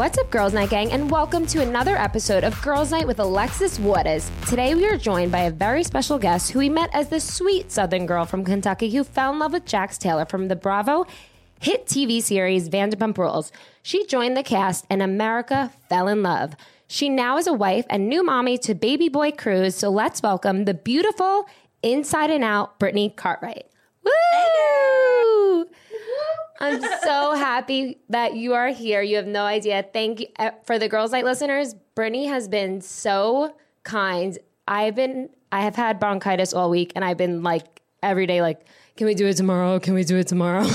[0.00, 3.78] What's up, Girls Night Gang, and welcome to another episode of Girls Night with Alexis
[3.78, 4.30] Waters.
[4.48, 7.70] Today we are joined by a very special guest who we met as the sweet
[7.70, 11.04] Southern girl from Kentucky who fell in love with Jax Taylor from the Bravo
[11.60, 13.52] hit TV series Vanderpump Rules.
[13.82, 16.56] She joined the cast and America fell in love.
[16.88, 20.64] She now is a wife and new mommy to baby boy Cruz, so let's welcome
[20.64, 21.46] the beautiful
[21.82, 23.66] inside and out Brittany Cartwright.
[24.02, 25.66] Woo!
[26.60, 29.00] I'm so happy that you are here.
[29.02, 29.84] You have no idea.
[29.92, 31.74] Thank you uh, for the Girls Night listeners.
[31.94, 34.38] Brittany has been so kind.
[34.68, 38.66] I've been I have had bronchitis all week and I've been like every day like
[38.96, 39.80] can we do it tomorrow?
[39.80, 40.66] Can we do it tomorrow?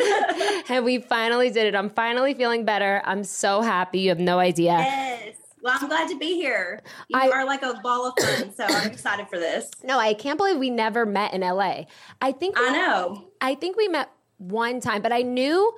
[0.70, 1.74] and we finally did it.
[1.74, 3.02] I'm finally feeling better.
[3.04, 4.00] I'm so happy.
[4.00, 4.72] You have no idea.
[4.72, 5.36] Yes.
[5.60, 6.80] Well, I'm glad to be here.
[7.08, 9.70] You I- are like a ball of fun, so I'm excited for this.
[9.82, 11.82] No, I can't believe we never met in LA.
[12.22, 13.28] I think we, I know.
[13.40, 15.74] I think we met one time, but I knew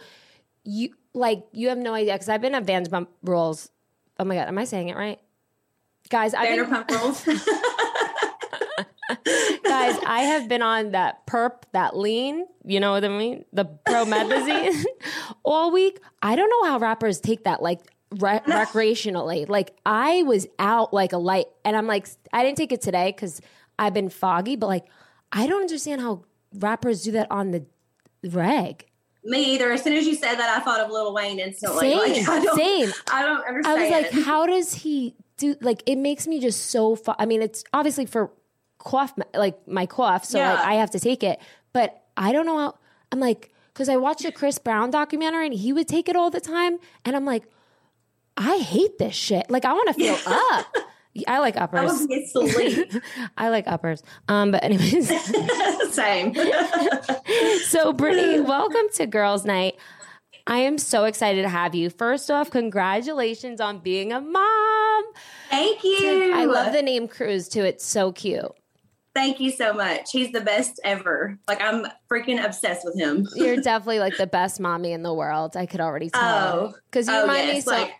[0.64, 3.70] you like you have no idea because I've been at Vanderpump Rules.
[4.19, 5.19] Oh my god, am I saying it right?
[6.08, 7.25] Guys, I've been, Vanderpump Rules.
[9.64, 13.44] guys, I have been on that perp, that lean, you know what I mean?
[13.52, 14.84] The promethazine
[15.45, 16.00] all week.
[16.22, 17.80] I don't know how rappers take that like
[18.19, 19.48] re- recreationally.
[19.48, 23.12] Like I was out like a light and I'm like I didn't take it today
[23.12, 23.41] cuz
[23.78, 24.86] I've been foggy, but like
[25.33, 26.22] I don't understand how
[26.55, 27.64] rappers do that on the
[28.25, 28.87] reg.
[29.23, 29.71] Me either.
[29.71, 31.91] As soon as you said that, I thought of Lil Wayne instantly.
[31.91, 32.93] Same, like, I don't, same.
[33.13, 35.57] I don't I was like, how does he do?
[35.61, 36.97] Like, it makes me just so.
[36.97, 38.31] Fu- I mean, it's obviously for
[38.79, 41.39] cough, like my cough, so like I have to take it.
[41.73, 42.79] But I don't know how.
[43.13, 46.31] I'm like, because I watched a Chris Brown documentary and he would take it all
[46.31, 47.45] the time, and I'm like,
[48.39, 49.51] I hate this shit.
[49.51, 50.67] Like, I want to feel up.
[51.27, 52.06] I like I uppers.
[52.06, 52.92] get sleep.
[53.36, 54.03] I like uppers.
[54.28, 55.08] Um, but anyways,
[55.92, 56.34] Same.
[57.69, 59.77] so Brittany, welcome to Girls Night.
[60.47, 61.91] I am so excited to have you.
[61.91, 65.05] First off, congratulations on being a mom.
[65.51, 66.33] Thank you.
[66.35, 67.62] I love the name Cruz too.
[67.62, 68.52] It's so cute.
[69.15, 70.13] Thank you so much.
[70.13, 71.39] He's the best ever.
[71.48, 73.27] Like I'm freaking obsessed with him.
[73.35, 75.57] You're definitely like the best mommy in the world.
[75.57, 76.23] I could already tell.
[76.23, 77.73] Oh, because you oh remind me so.
[77.73, 77.93] Like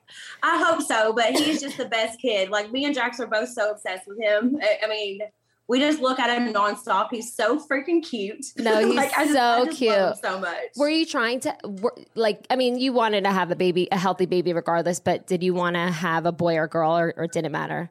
[0.43, 2.50] I hope so, but he's just the best kid.
[2.50, 4.59] Like me and Jax are both so obsessed with him.
[4.62, 5.21] I, I mean,
[5.66, 7.09] we just look at him nonstop.
[7.10, 8.44] He's so freaking cute.
[8.56, 9.92] No, he's Like, I just- so I just cute.
[9.92, 10.59] love him so much.
[10.77, 12.47] were you trying to were, like?
[12.50, 15.00] I mean, you wanted to have a baby, a healthy baby, regardless.
[15.00, 17.91] But did you want to have a boy or girl, or, or did it matter?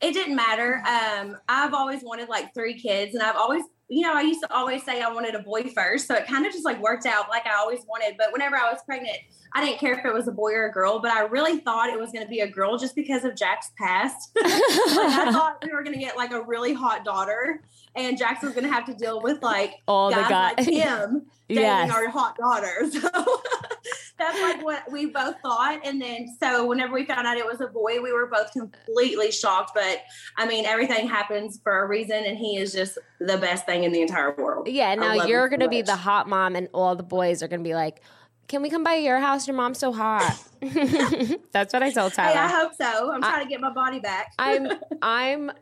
[0.00, 0.82] It didn't matter.
[0.86, 4.54] Um, I've always wanted like three kids, and I've always, you know, I used to
[4.54, 7.28] always say I wanted a boy first, so it kind of just like worked out
[7.28, 8.16] like I always wanted.
[8.16, 9.16] But whenever I was pregnant,
[9.54, 11.90] I didn't care if it was a boy or a girl, but I really thought
[11.90, 14.30] it was going to be a girl just because of Jax's past.
[14.36, 17.62] like, I thought we were going to get like a really hot daughter,
[17.96, 20.54] and Jackson's going to have to deal with like All the guys guys.
[20.58, 21.90] like him dating Yes.
[21.92, 22.90] our hot daughter.
[24.18, 25.80] So that's like what we both thought.
[25.84, 29.30] And then so whenever we found out it was a boy, we were both completely
[29.30, 29.70] shocked.
[29.74, 30.02] But
[30.36, 33.92] I mean, everything happens for a reason, and he is just the best thing in
[33.92, 34.66] the entire world.
[34.68, 34.92] Yeah.
[34.96, 37.76] Now you're so gonna be the hot mom, and all the boys are gonna be
[37.76, 38.02] like,
[38.48, 39.46] "Can we come by your house?
[39.46, 40.36] Your mom's so hot."
[41.52, 42.32] That's what I told Tyler.
[42.32, 43.12] Hey, I hope so.
[43.12, 44.32] I'm trying to get my body back.
[44.38, 44.68] I'm
[45.00, 45.52] I'm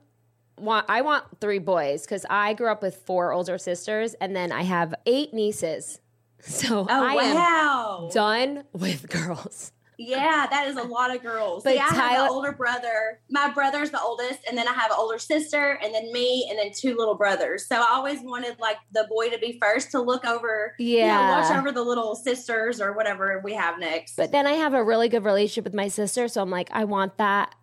[0.58, 4.52] want I want three boys because I grew up with four older sisters and then
[4.52, 6.00] I have eight nieces.
[6.38, 8.04] So oh I wow.
[8.04, 9.72] am done with girls.
[9.98, 11.64] Yeah, that is a lot of girls.
[11.64, 13.20] But See, I have an older brother.
[13.30, 16.58] My brother's the oldest, and then I have an older sister, and then me, and
[16.58, 17.66] then two little brothers.
[17.66, 21.06] So I always wanted like the boy to be first to look over, you know,
[21.06, 21.40] Yeah.
[21.40, 24.16] watch over the little sisters or whatever we have next.
[24.16, 26.84] But then I have a really good relationship with my sister, so I'm like, I
[26.84, 27.54] want that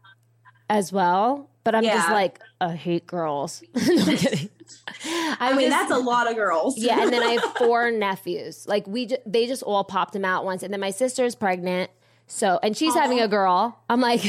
[0.69, 1.51] as well.
[1.63, 3.63] But I'm just like, I hate girls.
[3.75, 3.81] no,
[4.15, 4.49] kidding.
[5.39, 6.77] I mean, that's a lot of girls.
[6.77, 8.67] yeah, and then I have four nephews.
[8.67, 11.89] Like we, ju- they just all popped them out once, and then my sister's pregnant,
[12.27, 13.79] so and she's having a girl.
[13.89, 14.21] I'm like,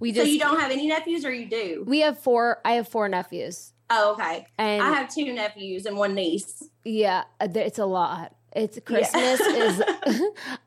[0.00, 0.26] we just.
[0.26, 1.84] so you don't have any nephews, or you do?
[1.86, 2.60] we have four.
[2.64, 4.46] I have four nephews, Oh, okay.
[4.58, 6.62] and I have two nephews and one niece.
[6.84, 8.34] yeah, uh, it's a lot.
[8.54, 9.82] It's Christmas is.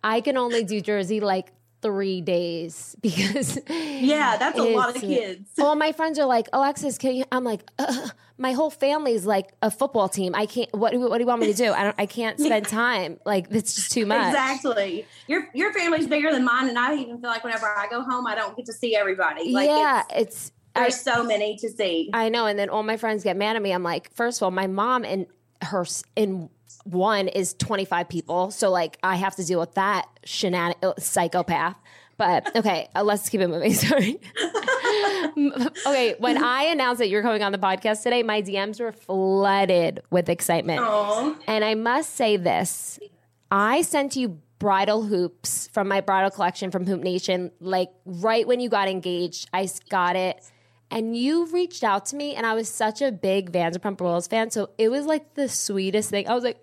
[0.04, 1.52] I can only do Jersey like
[1.86, 5.52] three days because Yeah, that's a lot of kids.
[5.60, 7.26] All my friends are like, Alexis, can you?
[7.32, 10.34] I'm like, Ugh, my whole family's like a football team.
[10.34, 10.74] I can't.
[10.74, 11.72] What, what do you want me to do?
[11.72, 11.96] I don't.
[12.00, 13.20] I can't spend time.
[13.24, 14.28] Like it's just too much.
[14.28, 15.06] Exactly.
[15.28, 18.26] Your your family's bigger than mine, and I even feel like whenever I go home,
[18.26, 19.52] I don't get to see everybody.
[19.52, 20.52] Like yeah, it's, it's.
[20.76, 22.10] I, there's so many to see.
[22.14, 22.48] I know.
[22.48, 23.72] And then all my friends get mad at me.
[23.72, 25.28] I'm like, first of all, my mom and
[25.62, 25.86] her
[26.16, 26.50] in
[26.86, 31.76] one is 25 people, so like I have to deal with that shenan psychopath.
[32.18, 33.74] But okay, uh, let's keep it moving.
[33.74, 34.20] Sorry.
[35.86, 40.02] okay, when I announced that you're coming on the podcast today, my DMs were flooded
[40.12, 40.80] with excitement.
[40.82, 41.36] Aw.
[41.48, 43.00] And I must say this
[43.52, 47.52] I sent you bridal hoops from my bridal collection from Hoop Nation.
[47.60, 50.40] Like right when you got engaged, I got it.
[50.92, 54.52] And you reached out to me, and I was such a big Vanderpump Rules fan.
[54.52, 56.30] So it was like the sweetest thing.
[56.30, 56.60] I was like,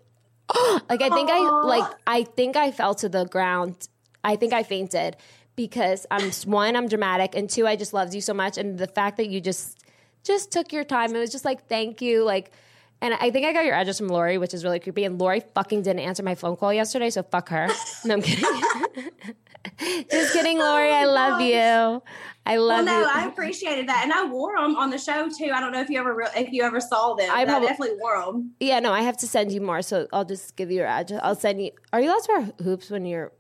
[0.89, 3.89] like I think I like I think I fell to the ground.
[4.25, 5.17] I think I fainted
[5.57, 8.57] because I'm one, I'm dramatic, and two, I just loved you so much.
[8.59, 9.79] And the fact that you just
[10.25, 12.53] just took your time, it was just like thank you, like.
[13.01, 15.03] And I think I got your address from Lori, which is really creepy.
[15.03, 17.69] And Lori fucking didn't answer my phone call yesterday, so fuck her.
[18.05, 18.45] No, I'm kidding.
[20.11, 20.91] just kidding, Lori.
[20.91, 22.03] I love you.
[22.45, 23.07] I Well, love no, you.
[23.07, 25.51] I appreciated that, and I wore them on the show too.
[25.55, 27.31] I don't know if you ever re- if you ever saw them.
[27.31, 28.53] I I, definitely wore them.
[28.59, 31.21] Yeah, no, I have to send you more, so I'll just give you your address.
[31.23, 31.71] I'll send you.
[31.93, 33.33] Are you allowed to wear hoops when you're,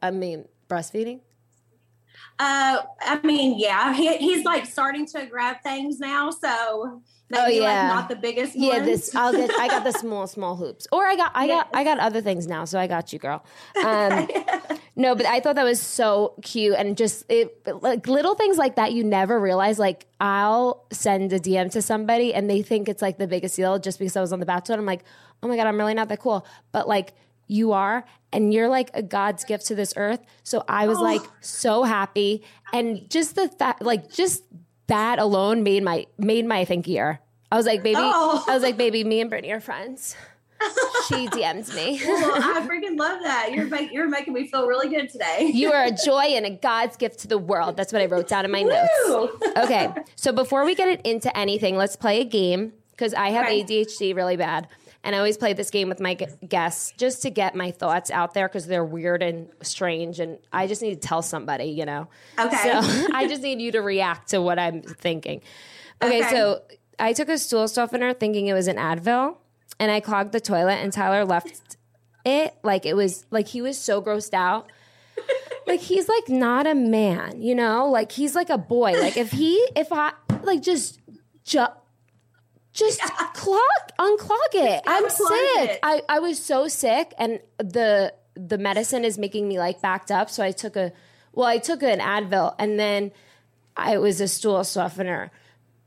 [0.00, 1.20] I mean, breastfeeding?
[2.38, 7.02] Uh, I mean, yeah, he, he's like starting to grab things now, so
[7.34, 7.62] Oh, yeah.
[7.62, 8.54] like not the biggest.
[8.56, 8.86] Yeah, ones.
[8.86, 9.50] this I'll get.
[9.58, 12.46] I got the small, small hoops, or I got, I got, I got other things
[12.46, 13.44] now, so I got you, girl.
[13.82, 14.28] Um,
[14.94, 18.76] no, but I thought that was so cute, and just it like little things like
[18.76, 19.78] that you never realize.
[19.78, 23.78] Like I'll send a DM to somebody, and they think it's like the biggest deal
[23.78, 24.76] just because I was on the Bachelor.
[24.76, 25.04] I'm like,
[25.42, 27.14] oh my god, I'm really not that cool, but like
[27.48, 30.20] you are, and you're like a God's gift to this earth.
[30.42, 34.44] So I was like so happy, and just the fact, like just
[34.92, 37.18] that alone made my made my think year.
[37.50, 38.44] I was like, baby, Oh.
[38.46, 40.14] I was like, baby, me and Brittany are friends.
[41.08, 42.00] She DM'd me.
[42.06, 43.50] well, I freaking love that.
[43.52, 45.50] You're make, you're making me feel really good today.
[45.52, 47.76] You are a joy and a God's gift to the world.
[47.76, 48.88] That's what I wrote down in my notes.
[49.56, 53.46] Okay, so before we get it into anything, let's play a game because I have
[53.46, 53.64] Okay.
[53.64, 54.68] ADHD really bad.
[55.04, 58.34] And I always play this game with my guests just to get my thoughts out
[58.34, 60.20] there because they're weird and strange.
[60.20, 62.08] And I just need to tell somebody, you know?
[62.38, 62.56] Okay.
[62.56, 65.40] So I just need you to react to what I'm thinking.
[66.00, 66.30] Okay, Okay.
[66.30, 66.62] so
[67.00, 69.36] I took a stool softener thinking it was an Advil
[69.80, 71.76] and I clogged the toilet and Tyler left
[72.24, 74.70] it like it was like he was so grossed out.
[75.64, 77.88] Like he's like not a man, you know?
[77.88, 78.94] Like he's like a boy.
[79.00, 80.12] Like if he if I
[80.42, 80.98] like just
[81.44, 81.64] ju-
[82.72, 83.00] just
[83.34, 83.60] clog
[83.98, 84.82] unclog it.
[84.86, 85.26] I'm sick.
[85.30, 85.78] it.
[85.82, 90.30] I I was so sick and the the medicine is making me like backed up,
[90.30, 90.92] so I took a
[91.32, 93.12] well, I took an Advil and then
[93.76, 95.30] I was a stool softener.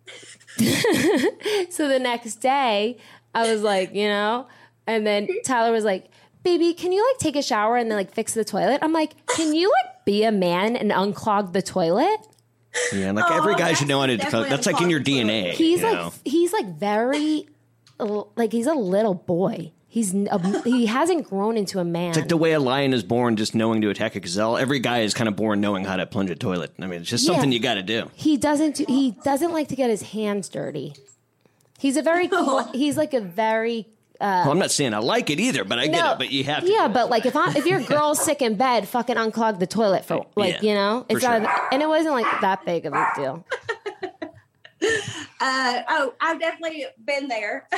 [1.70, 2.98] so the next day,
[3.34, 4.48] I was like, you know,
[4.88, 6.10] and then Tyler was like,
[6.44, 9.26] "Baby, can you like take a shower and then like fix the toilet?" I'm like,
[9.28, 12.20] "Can you like be a man and unclog the toilet?"
[12.94, 14.18] Yeah, like Oh, every guy should know how to.
[14.18, 15.52] definitely That's like in your DNA.
[15.52, 16.14] He's you like know?
[16.24, 17.48] he's like very
[18.00, 19.72] like he's a little boy.
[19.88, 22.10] He's a, he hasn't grown into a man.
[22.10, 24.58] It's like the way a lion is born, just knowing to attack a gazelle.
[24.58, 26.74] Every guy is kind of born knowing how to plunge a toilet.
[26.80, 27.56] I mean, it's just something Yeah.
[27.56, 28.12] you got to do.
[28.14, 30.94] he doesn't do, he doesn't like to get his hands dirty.
[31.80, 32.30] He's a very
[32.74, 33.88] he's like a very
[34.20, 36.18] well, I'm not saying I like it either, but I get it.
[36.18, 36.72] But you have to.
[36.72, 40.06] Yeah, but like if I if your girl's sick in bed, fucking unclog the toilet
[40.06, 42.94] for like Yeah, you know, for it's not, and it wasn't like that big of
[42.94, 43.46] a deal.
[45.42, 47.68] Uh, oh, I've definitely been there.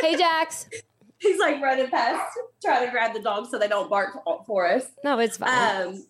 [0.00, 0.68] Hey Jax,
[1.18, 4.84] He's like running past, trying to grab the dog so they don't bark for us.
[5.02, 5.86] no, it's fine.
[5.86, 6.06] Um,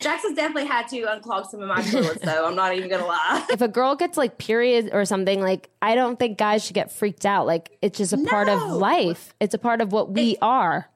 [0.00, 2.46] Jackson's definitely had to unclog some of my toilets, though.
[2.46, 3.46] I'm not even gonna lie.
[3.50, 6.92] if a girl gets like period or something, like I don't think guys should get
[6.92, 7.46] freaked out.
[7.46, 9.34] Like it's just a part of life.
[9.40, 10.88] It's a part of what we are.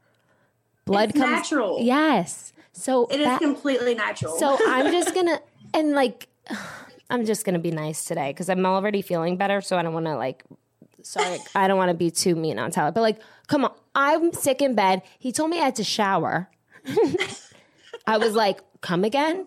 [0.84, 1.78] Blood It's comes natural.
[1.80, 2.52] Yes.
[2.72, 4.36] So It is that- completely natural.
[4.36, 5.40] So I'm just gonna
[5.72, 6.28] and like
[7.10, 9.60] I'm just gonna be nice today because I'm already feeling better.
[9.60, 10.44] So I don't want to like.
[11.02, 14.32] Sorry, I don't want to be too mean on Tyler, but like, come on, I'm
[14.32, 15.02] sick in bed.
[15.18, 16.50] He told me I had to shower.
[18.06, 19.46] I was like, come again.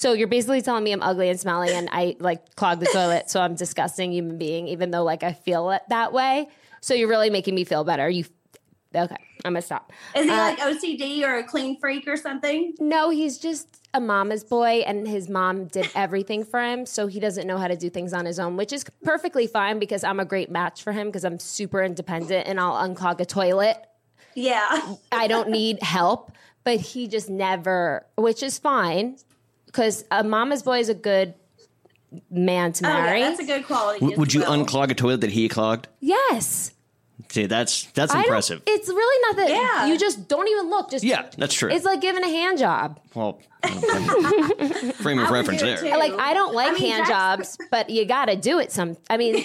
[0.00, 3.28] So you're basically telling me I'm ugly and smelly, and I like clog the toilet,
[3.28, 6.48] so I'm disgusting human being, even though like I feel it that way.
[6.80, 8.08] So you're really making me feel better.
[8.08, 8.24] You
[8.94, 9.14] okay?
[9.44, 9.92] I'm gonna stop.
[10.16, 12.72] is he uh, like OCD or a clean freak or something?
[12.80, 17.20] No, he's just a mama's boy, and his mom did everything for him, so he
[17.20, 20.18] doesn't know how to do things on his own, which is perfectly fine because I'm
[20.18, 23.76] a great match for him because I'm super independent and I'll unclog a toilet.
[24.34, 24.94] Yeah.
[25.12, 26.32] I don't need help,
[26.64, 29.16] but he just never, which is fine
[29.66, 31.34] because a mama's boy is a good
[32.30, 33.20] man to Oh, yeah, marry.
[33.22, 34.00] that's a good quality.
[34.00, 34.52] W- would you well.
[34.64, 35.88] unclog a toilet that he clogged?
[36.00, 36.72] yes.
[37.28, 38.60] See, that's that's I impressive.
[38.66, 39.50] It's really not that.
[39.50, 39.86] Yeah.
[39.86, 40.90] You just don't even look.
[40.90, 41.70] Just Yeah, that's true.
[41.70, 42.98] It's like giving a hand job.
[43.14, 43.40] well,
[44.94, 45.76] frame of reference there.
[45.76, 45.90] too.
[45.90, 48.72] Like I don't like I mean, hand jobs, but you got to do it.
[48.72, 48.96] Some.
[49.08, 49.44] I mean,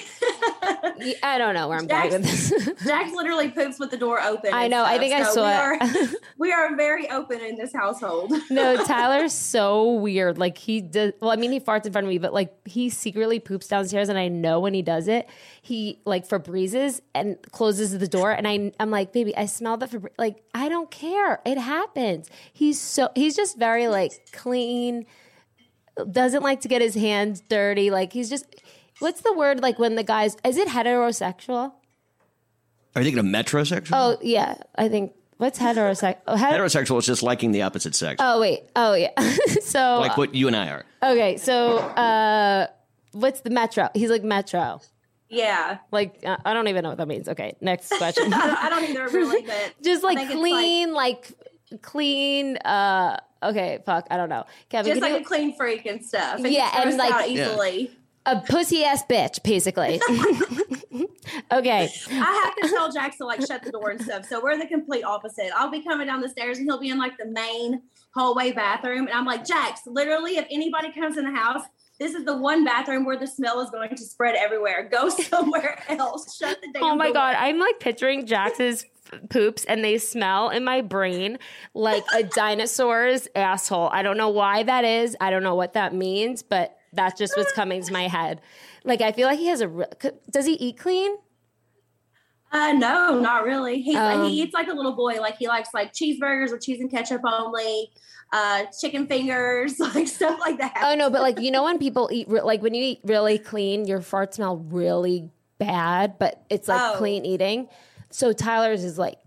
[1.23, 2.83] I don't know where I'm going with this.
[2.85, 4.53] Jax literally poops with the door open.
[4.53, 5.81] I know, I stuff, think I so saw we it.
[5.81, 8.33] Are, we are very open in this household.
[8.49, 10.37] no, Tyler's so weird.
[10.37, 11.13] Like he does.
[11.21, 14.09] Well, I mean, he farts in front of me, but like he secretly poops downstairs,
[14.09, 15.29] and I know when he does it,
[15.61, 19.87] he like Febrezes and closes the door, and I I'm like, baby, I smell the
[19.87, 20.13] Febreze.
[20.17, 21.41] Like I don't care.
[21.45, 22.29] It happens.
[22.53, 25.05] He's so he's just very like clean.
[26.11, 27.89] Doesn't like to get his hands dirty.
[27.91, 28.45] Like he's just.
[28.99, 30.37] What's the word like when the guys?
[30.45, 31.73] Is it heterosexual?
[32.95, 33.89] Are you thinking of metrosexual?
[33.93, 35.13] Oh yeah, I think.
[35.37, 36.21] What's heterosexual?
[36.27, 38.61] Oh, het- Heterosexual is just liking the opposite sex, oh wait.
[38.73, 39.09] Oh yeah.
[39.61, 40.85] so like what you and I are.
[41.03, 42.67] Okay, so uh,
[43.11, 43.89] what's the metro?
[43.93, 44.79] He's like metro.
[45.27, 45.79] yeah.
[45.91, 47.27] Like uh, I don't even know what that means.
[47.27, 48.33] Okay, next question.
[48.33, 51.33] I don't, I don't either really, but just like clean, like,
[51.81, 52.55] clean.
[52.55, 54.45] Uh, okay, fuck, I don't know.
[54.69, 56.39] Kevin, just like you, a clean freak and stuff.
[56.45, 57.91] It Yeah, gets and, like- out easily.
[58.25, 59.99] A pussy ass bitch, basically.
[61.51, 64.25] okay, I have to tell Jax to like shut the door and stuff.
[64.25, 65.51] So we're the complete opposite.
[65.55, 67.81] I'll be coming down the stairs and he'll be in like the main
[68.13, 69.07] hallway bathroom.
[69.07, 71.63] And I'm like, Jax, literally, if anybody comes in the house,
[71.99, 74.89] this is the one bathroom where the smell is going to spread everywhere.
[74.91, 76.35] Go somewhere else.
[76.37, 77.13] Shut the oh damn Oh my door.
[77.13, 78.85] god, I'm like picturing Jax's
[79.29, 81.37] poops and they smell in my brain
[81.73, 83.89] like a dinosaur's asshole.
[83.91, 85.15] I don't know why that is.
[85.21, 88.41] I don't know what that means, but that's just what's coming to my head.
[88.83, 89.85] Like I feel like he has a re-
[90.29, 91.15] does he eat clean?
[92.51, 93.81] Uh, no, not really.
[93.81, 95.19] He Um, he eats like a little boy.
[95.19, 97.91] Like he likes like cheeseburgers with cheese and ketchup only,
[98.31, 100.73] uh, chicken fingers, like stuff like that.
[100.81, 103.37] Oh no, but like you know when people eat re- like when you eat really
[103.39, 106.97] clean, your farts smell really bad, but it's like Oh.
[106.97, 107.67] clean eating.
[108.11, 109.17] So Tyler's is like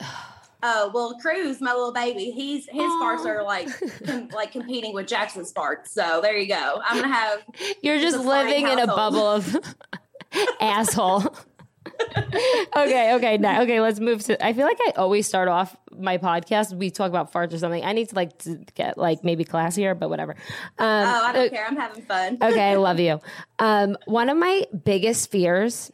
[0.68, 3.00] Oh well, Cruz, my little baby, he's his Aw.
[3.00, 3.68] farts are like
[4.04, 5.88] com- like competing with Jackson's farts.
[5.90, 6.80] So there you go.
[6.84, 7.44] I'm gonna have
[7.82, 9.56] You're just living in a bubble of
[10.60, 11.36] asshole.
[12.76, 13.80] okay, okay, now, okay.
[13.80, 14.44] Let's move to.
[14.44, 16.76] I feel like I always start off my podcast.
[16.76, 17.84] We talk about farts or something.
[17.84, 20.32] I need to like to get like maybe classier, but whatever.
[20.80, 21.64] Um, oh I don't uh, care.
[21.64, 22.38] I'm having fun.
[22.42, 23.20] okay, I love you.
[23.60, 25.92] Um, one of my biggest fears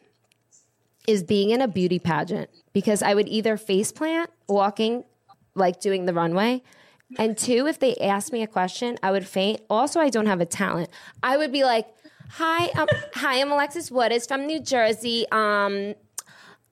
[1.07, 5.05] is being in a beauty pageant because I would either face plant walking,
[5.55, 6.63] like doing the runway,
[7.19, 9.61] and two, if they asked me a question, I would faint.
[9.69, 10.89] Also, I don't have a talent.
[11.23, 11.87] I would be like,
[12.31, 14.13] "Hi, um, hi, I'm Alexis Wood.
[14.13, 15.27] Is from New Jersey.
[15.31, 15.95] Um,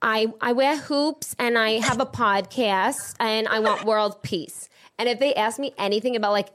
[0.01, 4.67] I I wear hoops and I have a podcast and I want world peace."
[4.97, 6.49] And if they asked me anything about like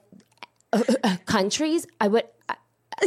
[1.27, 2.57] countries, I would I,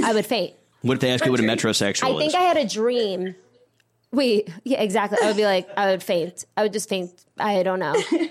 [0.04, 0.54] I would faint.
[0.82, 2.18] What if they ask you what a metrosexual I is?
[2.20, 3.36] think I had a dream.
[4.12, 5.18] Wait, yeah, exactly.
[5.22, 6.46] I would be like, I would faint.
[6.58, 7.26] I would just faint.
[7.38, 7.96] I don't know.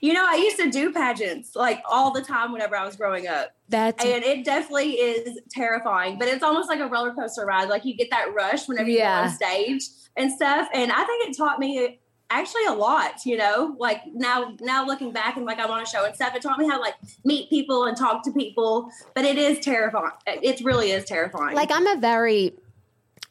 [0.00, 3.26] You know, I used to do pageants like all the time whenever I was growing
[3.26, 3.52] up.
[3.70, 7.70] That's And it definitely is terrifying, but it's almost like a roller coaster ride.
[7.70, 9.22] Like you get that rush whenever you Yeah.
[9.22, 9.82] go on stage
[10.16, 10.68] and stuff.
[10.74, 11.98] And I think it taught me
[12.30, 15.86] actually a lot, you know, like now, now looking back and like I'm on a
[15.86, 18.90] show and stuff, it taught me how to like meet people and talk to people,
[19.14, 20.12] but it is terrifying.
[20.26, 21.56] It really is terrifying.
[21.56, 22.52] like I'm a very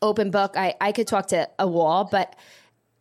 [0.04, 0.56] open book.
[0.56, 2.36] I I could talk to a wall, but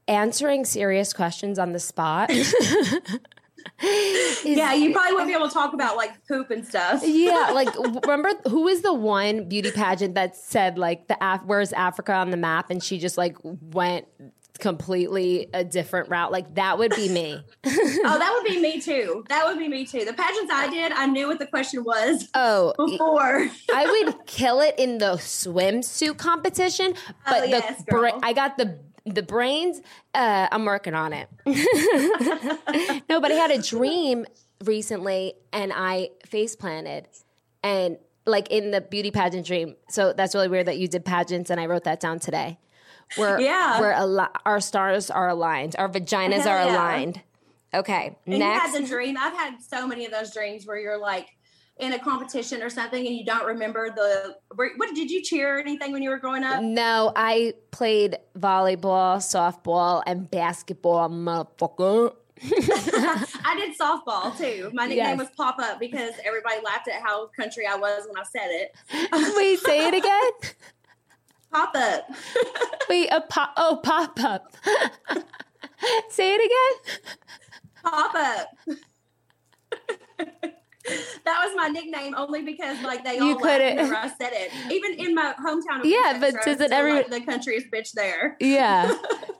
[0.08, 2.30] answering serious questions on the spot.
[3.82, 7.02] yeah, you probably wouldn't be able to talk about like poop and stuff.
[7.04, 7.68] yeah, like
[8.06, 12.30] remember who is the one beauty pageant that said like the Af- where's Africa on
[12.30, 14.06] the map, and she just like went
[14.62, 16.30] completely a different route.
[16.30, 17.42] Like that would be me.
[18.04, 19.24] Oh, that would be me too.
[19.28, 20.04] That would be me too.
[20.04, 23.48] The pageants I did, I knew what the question was Oh, before.
[23.74, 26.94] I would kill it in the swimsuit competition,
[27.26, 29.80] but Oh, yes, the bra- I got the the brains.
[30.14, 31.28] Uh, I'm working on it.
[33.08, 34.26] no, but I had a dream
[34.64, 37.08] recently, and I face planted,
[37.62, 39.76] and like in the beauty pageant dream.
[39.90, 42.58] So that's really weird that you did pageants, and I wrote that down today.
[43.16, 43.80] Where Yeah.
[43.80, 46.72] where al- our stars are aligned, our vaginas Hell are yeah.
[46.74, 47.20] aligned.
[47.74, 48.66] Okay, And next.
[48.66, 49.16] you had the dream.
[49.18, 51.28] I've had so many of those dreams where you're like
[51.78, 54.36] in a competition or something and you don't remember the.
[54.54, 56.62] What did you cheer or anything when you were growing up?
[56.62, 62.14] No, I played volleyball, softball, and basketball, motherfucker.
[62.44, 64.70] I did softball too.
[64.74, 65.18] My nickname Yes.
[65.18, 69.34] was Pop Up because everybody laughed at how country I was when I said it.
[69.36, 70.30] Wait, say it again.
[71.52, 72.08] Pop Up.
[72.88, 73.52] Wait, a pop.
[73.56, 74.54] Oh, pop up.
[76.10, 77.02] say it again.
[77.84, 78.48] Pop Up.
[81.24, 84.30] that was my nickname only because like they all You laughed couldn't- whenever I said
[84.32, 84.50] it.
[84.72, 85.80] Even in my hometown.
[85.80, 88.36] Of Yeah, Texas, but doesn't every- like, the country's bitch there?
[88.40, 88.92] Yeah.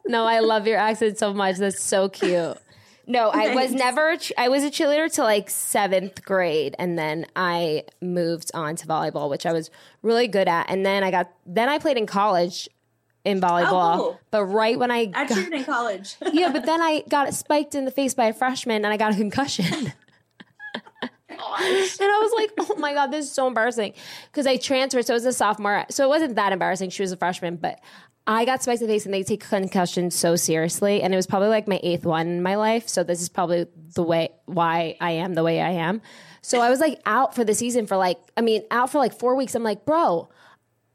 [0.07, 1.57] No, I love your accent so much.
[1.57, 2.59] That's so cute.
[3.07, 4.17] No, I was never.
[4.39, 9.29] I was a cheerleader till like seventh grade, and then I moved on to volleyball,
[9.29, 9.71] which I was
[10.03, 10.71] really good at.
[10.71, 11.31] And then I got.
[11.45, 12.69] Then I played in college
[13.25, 13.95] in volleyball.
[13.95, 14.21] Oh, cool.
[14.31, 16.17] But right when I I got, cheered in college.
[16.33, 19.13] yeah, but then I got spiked in the face by a freshman and I got
[19.13, 19.93] a concussion.
[21.35, 23.95] And I was like, oh my God, this is so embarrassing.
[24.31, 25.85] Because I transferred, so it was a sophomore.
[25.91, 26.91] So it wasn't that embarrassing.
[26.91, 27.81] She was a freshman, but
[28.27, 31.03] I got spiked in the face and they take concussion so seriously.
[31.03, 32.89] And it was probably like my eighth one in my life.
[32.89, 36.03] So this is probably the way why I am the way I am.
[36.41, 39.19] So I was like out for the season for like, I mean, out for like
[39.19, 39.55] four weeks.
[39.55, 40.29] I'm like, bro,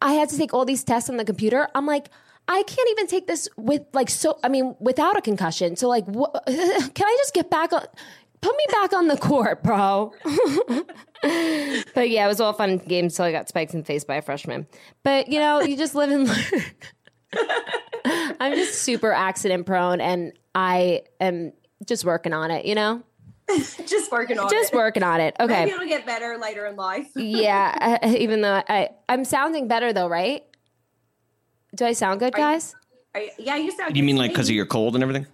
[0.01, 1.67] I had to take all these tests on the computer.
[1.75, 2.09] I'm like,
[2.47, 4.39] I can't even take this with like so.
[4.43, 5.75] I mean, without a concussion.
[5.75, 7.83] So like, wh- can I just get back on?
[8.39, 10.13] Put me back on the court, bro.
[11.95, 14.15] but yeah, it was all fun games until I got spiked in the face by
[14.15, 14.67] a freshman.
[15.03, 16.63] But you know, you just live and learn.
[18.39, 21.53] I'm just super accident prone, and I am
[21.85, 22.65] just working on it.
[22.65, 23.03] You know,
[23.85, 24.51] Just working on it.
[24.51, 24.75] just it.
[24.75, 25.35] working on it.
[25.39, 25.65] Okay.
[25.65, 27.07] Maybe it'll get better later in life.
[27.15, 30.43] yeah, I, even though I, I'm sounding better though, right?
[31.75, 32.75] Do I sound good, guys?
[33.15, 33.95] Are you- yeah, you sound.
[33.95, 34.57] You good mean like because of me.
[34.57, 35.27] your cold and everything?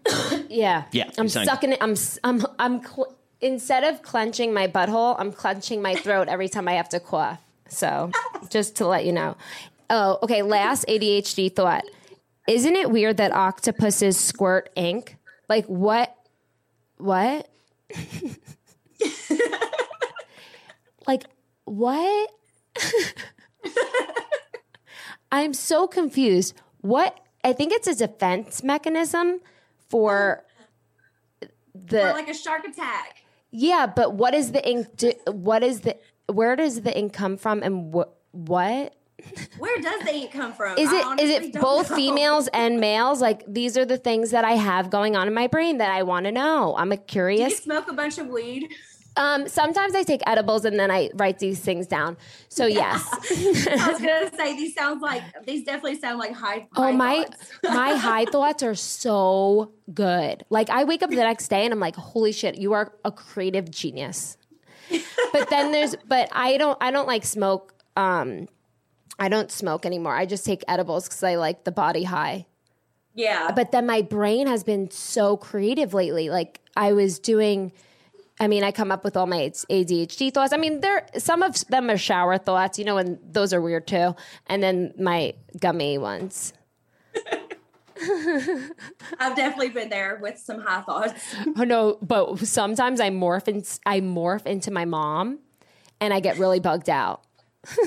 [0.50, 0.84] Yeah.
[0.92, 1.80] Yeah, I'm you sound sucking it.
[1.82, 2.46] I'm, I'm.
[2.60, 6.90] I'm, cl- instead of clenching my butthole, I'm clenching my throat every time I have
[6.90, 7.40] to cough.
[7.68, 8.12] So
[8.50, 9.36] just to let you know.
[9.90, 10.42] Oh, okay.
[10.42, 11.84] Last ADHD thought.
[12.48, 15.18] Isn't it weird that octopuses squirt ink?
[15.50, 16.16] Like what?
[16.98, 17.50] What?
[21.08, 21.24] like
[21.66, 22.30] what?
[25.32, 26.54] I'm so confused.
[26.82, 27.20] What?
[27.44, 29.40] I think it's a defense mechanism
[29.90, 30.44] for
[31.74, 33.24] the Or like a shark attack.
[33.52, 34.96] yeah, but what is the ink?
[34.98, 35.98] Do, what is the?
[36.28, 38.16] Where does the ink come from, and what?
[38.32, 38.96] What
[39.58, 40.78] Where does the ink come from?
[40.78, 41.20] is it?
[41.20, 41.96] Is it both know.
[41.96, 43.22] females and males?
[43.22, 46.04] Like these are the things that I have going on in my brain that I
[46.04, 46.76] want to know.
[46.78, 47.58] I'm a Do you curious.
[47.60, 48.70] smoke a bunch of weed?
[49.16, 52.18] Um, sometimes I take edibles and then I write these things down.
[52.50, 53.08] So yes.
[53.70, 56.68] I was gonna say these sounds like these definitely sound like high.
[56.76, 57.28] Oh my
[57.64, 60.46] my high thoughts are so good.
[60.50, 63.12] Like I wake up the next day and I'm like, holy shit, you are a
[63.12, 64.38] creative genius.
[65.32, 67.74] But then there's but I don't I don't like smoke.
[67.96, 68.48] Um
[69.20, 70.16] I don't smoke anymore.
[70.16, 72.46] I just take edibles because I like the body high.
[73.16, 76.32] Yeah, But then my brain has been so creative lately.
[76.32, 77.72] Like I was doing
[78.40, 80.54] I mean, I come up with all my ADHD thoughts.
[80.54, 83.88] I mean, there some of them are shower thoughts, you know, and those are weird
[83.88, 84.16] too.
[84.48, 86.54] And then my gummy ones.
[89.20, 91.14] I've definitely been there with some high thoughts.
[91.58, 95.40] Oh no, but sometimes I morph in, I morph into my mom,
[96.02, 97.22] and I get really bugged out.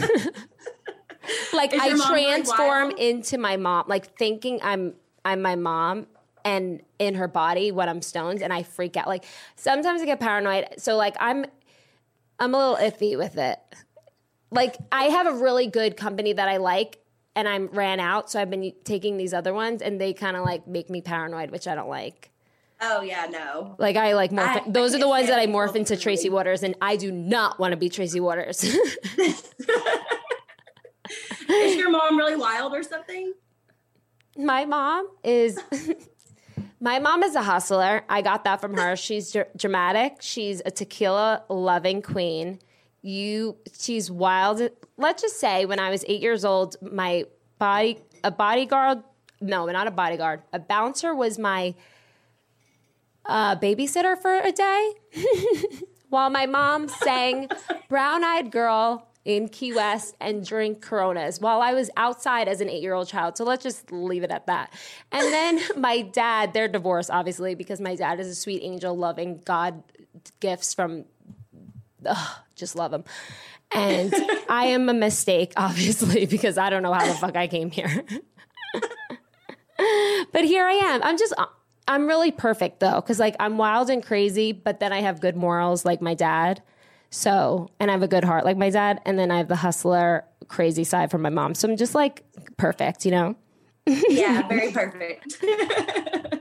[1.53, 6.07] like Is I mom really transform into my mom, like thinking I'm I'm my mom,
[6.45, 9.07] and in her body when I'm stoned, and I freak out.
[9.07, 9.25] Like
[9.57, 10.67] sometimes I get paranoid.
[10.79, 11.47] So like I'm
[12.39, 13.59] I'm a little iffy with it.
[14.51, 16.99] Like I have a really good company that I like.
[17.35, 20.45] And I'm ran out, so I've been taking these other ones, and they kind of
[20.47, 22.31] like make me paranoid, which I don't like.
[22.81, 23.75] Oh yeah, no.
[23.79, 24.67] Like I like morph.
[24.67, 26.31] I- those I are the ones that I morph into Tracy.
[26.31, 28.65] Waters, and I do not want to be Tracy Waters.
[31.49, 33.33] Is your mom really wild or something?
[34.39, 35.59] my mom is.
[36.81, 38.05] my mom is a hustler.
[38.09, 38.97] I got that from her.
[38.97, 40.19] She's dr- dramatic.
[40.21, 42.59] She's a tequila loving queen.
[43.03, 44.61] You, she's wild.
[44.97, 47.25] Let's just say, when I was eight years old, my
[47.59, 49.03] body, a bodyguard.
[49.41, 50.43] No, not a bodyguard.
[50.53, 51.75] A bouncer was my
[53.25, 54.93] uh, babysitter for a day
[56.09, 57.49] while my mom sang
[57.89, 62.71] Brown Eyed Girl in Key West and drink Coronas while I was outside as an
[62.71, 63.37] eight year old child.
[63.37, 64.73] So let's just leave it at that.
[65.11, 69.43] And then my dad, they're divorced, obviously, because my dad is a sweet angel, loving
[69.45, 69.83] God
[70.39, 71.07] gifts from,
[72.07, 73.03] ugh, just love him.
[73.73, 74.15] And
[74.49, 78.05] I am a mistake, obviously, because I don't know how the fuck I came here.
[80.33, 81.03] but here I am.
[81.03, 81.35] I'm just,
[81.89, 85.35] I'm really perfect though, because like I'm wild and crazy, but then I have good
[85.35, 86.63] morals like my dad.
[87.11, 89.57] So, and I have a good heart like my dad, and then I have the
[89.57, 91.55] hustler, crazy side from my mom.
[91.55, 92.25] So I'm just like
[92.57, 93.37] perfect, you know?
[93.87, 95.41] Yeah, very perfect.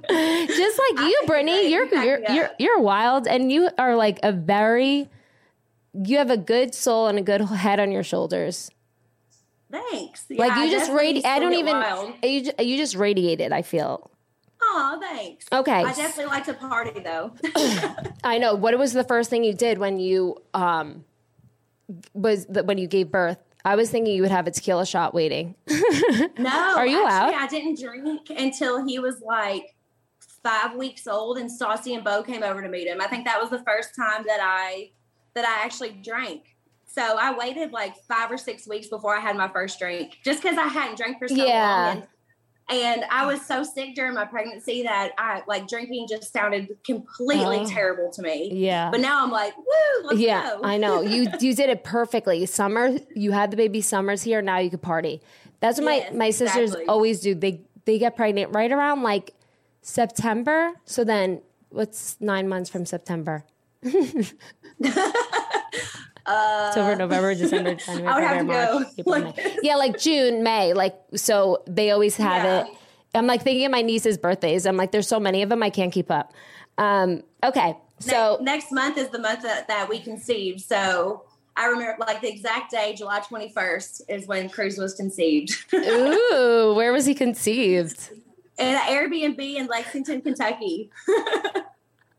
[0.08, 5.10] Just like you, Brittany, you're you're you're you're, wild, and you are like a very,
[5.94, 8.72] you have a good soul and a good head on your shoulders.
[9.72, 10.26] Thanks.
[10.30, 11.74] Like Yeah, you just definitely radi- I don't even.
[11.74, 12.14] wild.
[12.24, 13.52] You just, you just radiated.
[13.52, 14.10] I feel.
[14.74, 15.46] Aw, thanks.
[15.52, 15.84] Okay.
[15.84, 17.32] I definitely like to party though.
[18.24, 18.56] I know.
[18.56, 21.06] What was the first thing you did when you um
[22.14, 23.38] was the, when you gave birth?
[23.64, 25.56] I was thinking you would have a tequila shot waiting.
[26.38, 27.34] No, Are you actually, allowed?
[27.34, 29.74] I didn't drink until he was like
[30.44, 33.00] five weeks old, and Saucy and Bo came over to meet him.
[33.02, 34.92] I think that was the first time that I
[35.34, 36.56] that I actually drank.
[36.88, 40.42] So I waited like five or six weeks before I had my first drink, just
[40.42, 41.86] because I hadn't drank for so Yeah.
[41.88, 41.98] long.
[41.98, 42.08] And
[42.68, 43.28] And I oh.
[43.28, 47.66] was so sick during my pregnancy that I like drinking just sounded completely Oh.
[47.68, 48.50] terrible to me.
[48.52, 48.90] Yeah.
[48.90, 49.64] But now I'm like, woo,
[50.04, 50.62] let's yeah, go.
[50.64, 51.02] I know.
[51.02, 52.46] You you did it perfectly.
[52.48, 53.82] Summer, you had the baby.
[53.82, 54.42] Summer's here.
[54.42, 55.22] Now you could party.
[55.60, 56.88] That's what Yes, my my sisters exactly.
[56.88, 57.36] always do.
[57.36, 59.36] They they get pregnant right around like
[59.82, 60.72] September.
[60.86, 63.46] So then, what's nine months from September?
[66.28, 69.58] October, November, December, January, Uh, I would have February, to March, go April, like.
[69.64, 70.74] Yeah, like June, May.
[70.74, 72.62] Like so, they always have Yeah.
[72.62, 72.68] it.
[73.14, 74.66] I'm like thinking of my niece's birthdays.
[74.66, 76.34] I'm like, there's so many of them, I can't keep up.
[76.78, 80.60] Um, okay, so Ne- next month is the month that, that we conceived.
[80.60, 81.24] So
[81.56, 85.52] I remember like the exact day, July 21st, is when Cruz was conceived.
[85.74, 88.10] ooh, where was he conceived?
[88.58, 90.90] in an Airbnb in Lexington, Kentucky.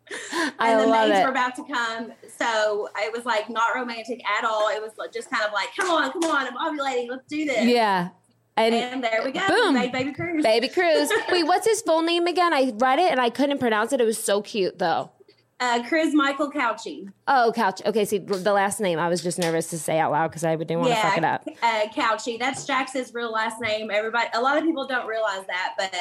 [0.59, 1.25] I and the love maids it.
[1.25, 2.13] were about to come.
[2.39, 4.69] So it was like not romantic at all.
[4.69, 7.09] It was just kind of like, come on, come on, I'm ovulating.
[7.11, 7.67] Let's do this.
[7.67, 8.11] Yeah.
[8.59, 9.47] And, And there we go.
[9.49, 9.75] Boom.
[9.93, 10.43] Baby Cruz.
[10.43, 11.11] Baby Cruz.
[11.31, 12.55] Wait, what's his full name again?
[12.55, 14.01] I read it and I couldn't pronounce it.
[14.01, 15.11] It was so cute though.
[15.59, 17.11] Uh, Cruz Michael Cauchi.
[17.27, 17.81] Oh, Couch.
[17.87, 20.55] Okay, see the last name I was just nervous to say out loud because I
[20.55, 21.47] didn't want to fuck it up.
[21.63, 22.39] Uh, Cauchi.
[22.39, 23.91] That's Jax's real last name.
[23.91, 25.95] Everybody, a lot of people don't realize that, but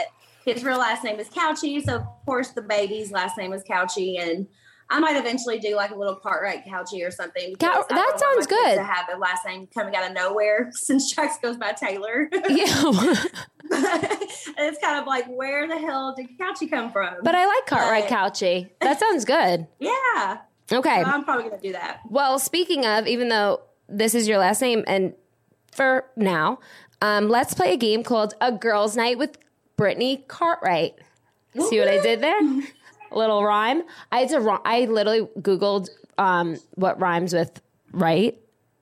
[0.45, 1.83] his real last name is Cauchi.
[1.83, 4.47] So of course the baby's last name is Cauchi, and
[4.89, 7.55] I might eventually do like a little Cartwright Cauchi or something.
[7.55, 8.75] Cow- that don't want my sounds good.
[8.75, 12.83] To have a last name coming out of nowhere, since Jax goes by Taylor, Yeah.
[13.71, 17.15] and it's kind of like where the hell did Cauchi come from?
[17.23, 18.69] but I like Cartwright But- Cauchi.
[18.81, 19.67] That sounds good.
[19.79, 20.37] yeah,
[20.71, 21.01] Okay.
[21.03, 22.01] I'm probably gonna do that.
[22.09, 25.13] Well, speaking of, even though this is your last name, and
[25.71, 26.59] for now,
[27.01, 29.37] um, let's play a game called A Girls' Night with
[29.77, 30.95] Brittany Cartwright.
[31.69, 32.39] See what I did there?
[33.11, 33.83] A little rhyme.
[34.11, 34.59] I had to.
[34.65, 37.61] I literally googled um, what rhymes with
[37.91, 38.37] right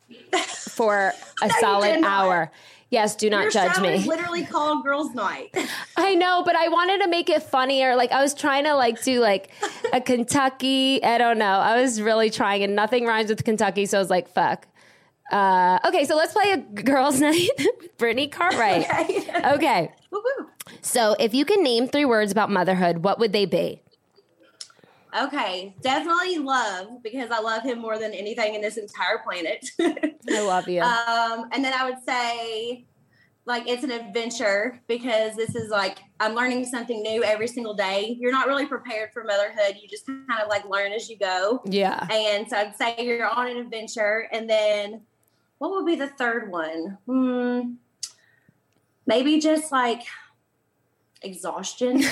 [0.69, 2.51] for a you solid hour.
[2.89, 3.97] Yes, do not Your judge me.
[4.07, 5.55] literally called Girls' Night.
[5.97, 7.95] I know, but I wanted to make it funnier.
[7.95, 9.49] Like I was trying to like do like
[9.91, 11.03] a Kentucky.
[11.03, 11.45] I don't know.
[11.57, 14.67] I was really trying, and nothing rhymes with Kentucky, so I was like, "Fuck."
[15.31, 17.49] Uh, okay, so let's play a girls' night.
[17.97, 18.85] Brittany Cartwright.
[18.93, 19.29] Okay.
[19.43, 19.91] Okay,
[20.81, 23.81] so if you can name three words about motherhood, what would they be?
[25.17, 29.69] Okay, definitely love because I love him more than anything in this entire planet.
[29.79, 30.81] I love you.
[30.81, 32.85] um, and then I would say,
[33.45, 38.17] like, it's an adventure because this is like I'm learning something new every single day.
[38.19, 41.61] You're not really prepared for motherhood; you just kind of like learn as you go.
[41.65, 42.07] yeah.
[42.09, 44.27] And so I'd say you're on an adventure.
[44.31, 45.01] And then
[45.63, 46.97] what would be the third one?
[47.05, 47.75] Hmm,
[49.05, 50.01] maybe just like
[51.21, 51.99] exhaustion.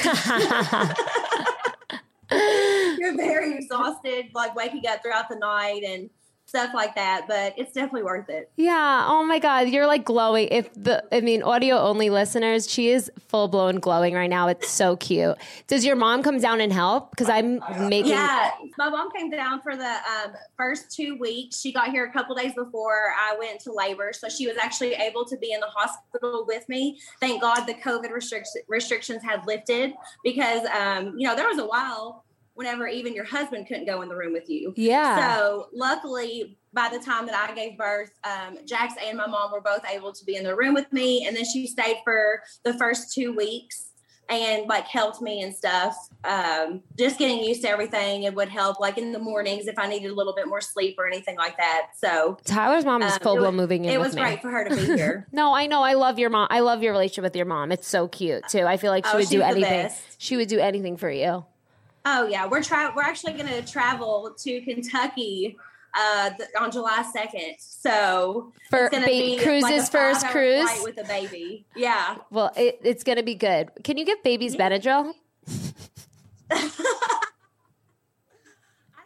[2.32, 6.10] you're very exhausted, like waking up throughout the night and
[6.52, 7.28] stuff like that.
[7.30, 8.52] But it's definitely worth it.
[8.58, 9.06] Yeah.
[9.08, 9.70] Oh my God.
[9.70, 10.50] You're like glowing.
[10.52, 14.50] If the, I mean, audio only listeners, she is full blown glowing right now.
[14.50, 15.38] It's so cute.
[15.68, 17.12] Does your mom come down and help?
[17.12, 18.12] Because I'm making.
[18.12, 21.62] Yeah, my mom came down for the um, first two weeks.
[21.62, 24.94] She got here a couple days before I went to labor, so she was actually
[24.96, 27.00] able to be in the hospital with me.
[27.22, 31.66] Thank God the COVID restrict- restrictions had lifted because um, you know there was a
[31.66, 32.26] while
[32.62, 34.71] whenever even your husband couldn't go in the room with you.
[34.78, 35.36] Yeah.
[35.36, 39.62] So luckily, by the time that I gave birth, um, Jax and my mom were
[39.62, 42.74] both able to be in the room with me, and then she stayed for the
[42.76, 43.88] first two weeks
[44.30, 45.97] and like helped me and stuff.
[46.24, 48.80] Um, just getting used to everything, it would help.
[48.80, 51.58] Like in the mornings, if I needed a little bit more sleep or anything like
[51.58, 51.88] that.
[51.97, 54.21] So Tyler's mom is um, full blown moving in it with was me.
[54.21, 55.28] great for her to be here.
[55.34, 55.82] No, I know.
[55.82, 56.47] I love your mom.
[56.52, 57.71] I love your relationship with your mom.
[57.74, 58.62] It's so cute too.
[58.62, 59.89] I feel like she Oh, would do anything.
[60.19, 61.43] She would do anything for you.
[62.06, 65.58] Oh yeah, we're tra- we're actually going to travel to Kentucky
[65.94, 67.56] uh, th- on July second.
[67.60, 70.70] So For it's gonna be Cruz's like first cruise?
[70.84, 71.66] with a baby.
[71.76, 72.18] Yeah.
[72.30, 73.70] Well, it, it's gonna be good.
[73.84, 75.14] Can you give babies Benadryl?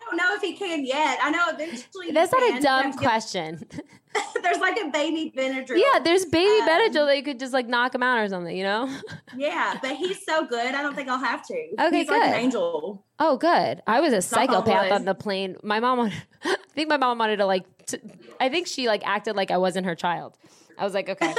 [0.06, 1.18] I don't know if he can yet.
[1.22, 2.12] I know eventually.
[2.12, 2.58] That's not can.
[2.58, 3.68] a dumb You have to get- question.
[4.44, 5.78] There's like a baby Benadryl.
[5.78, 8.56] yeah, there's baby Um, Benadryl that you could just like knock him out or something.
[8.56, 8.90] You know?
[9.38, 10.74] Yeah, but he's so good.
[10.74, 11.54] I don't think I'll have to.
[11.78, 12.38] Okay, he's like an good.
[12.40, 13.04] angel.
[13.20, 13.82] Oh, good.
[13.86, 15.58] I was a psychopath on the plane.
[15.64, 16.14] My mom, wanted,
[16.46, 17.66] I think my mom wanted to like.
[17.88, 18.00] T-
[18.40, 20.38] I think she like acted like I wasn't her child.
[20.78, 21.34] I was like, okay,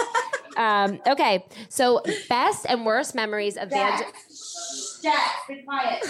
[0.59, 1.47] um, okay.
[1.71, 3.99] So, best and worst memories of Van.
[4.01, 6.05] Jax, Jax, be quiet.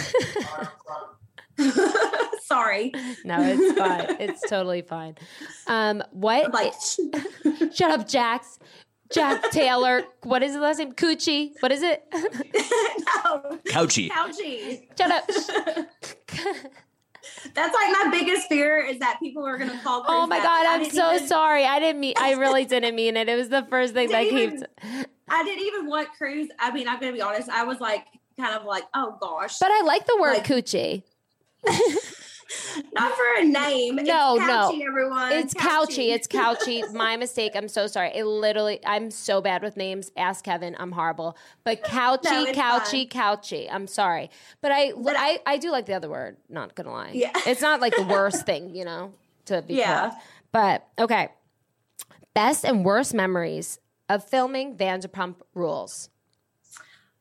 [2.45, 2.93] Sorry.
[3.25, 4.17] No, it's fine.
[4.21, 5.17] It's totally fine.
[5.67, 6.53] Um, what?
[6.53, 6.73] Like,
[7.75, 8.59] Shut up, Jax.
[9.13, 10.03] Jack Taylor.
[10.23, 10.93] What is the last name?
[10.93, 11.53] Coochie.
[11.61, 12.05] What is it?
[12.13, 13.59] no.
[13.67, 14.09] Cauchi.
[14.11, 14.83] Cauchi.
[14.99, 15.25] Shut up.
[17.55, 20.01] That's like my biggest fear is that people are going to call.
[20.01, 20.07] Me.
[20.09, 21.65] Oh my god, I I'm so even- sorry.
[21.65, 22.15] I didn't mean.
[22.19, 23.29] I really didn't mean it.
[23.29, 24.49] It was the first thing that Didn't came.
[24.49, 24.69] even- To,
[25.29, 26.49] I didn't even want Cruz.
[26.59, 27.49] I mean, I'm gonna be honest.
[27.49, 28.07] I was like,
[28.39, 31.03] kind of like, oh gosh, But I like the word Like- coochie.
[32.95, 33.97] not for a name.
[33.97, 34.81] No, it's no.
[34.87, 35.33] everyone.
[35.33, 36.15] It's Cauchi.
[36.15, 36.93] It's Cauchi.
[36.95, 37.53] My mistake.
[37.55, 38.13] I'm so sorry.
[38.15, 40.11] It literally, I'm so bad with names.
[40.17, 40.77] Ask Kevin.
[40.79, 41.37] I'm horrible.
[41.65, 43.69] But Cauchi, No, Cauchi, Cauchi.
[43.71, 44.31] I'm sorry.
[44.61, 46.37] But I, But I, I do like the other word.
[46.49, 47.11] Not gonna lie.
[47.13, 47.33] Yeah.
[47.47, 49.13] It's not like the worst thing, you know,
[49.47, 50.13] to be Yeah.
[50.53, 51.29] But okay.
[52.35, 56.11] Best and worst memories of filming Vanderpump Rules.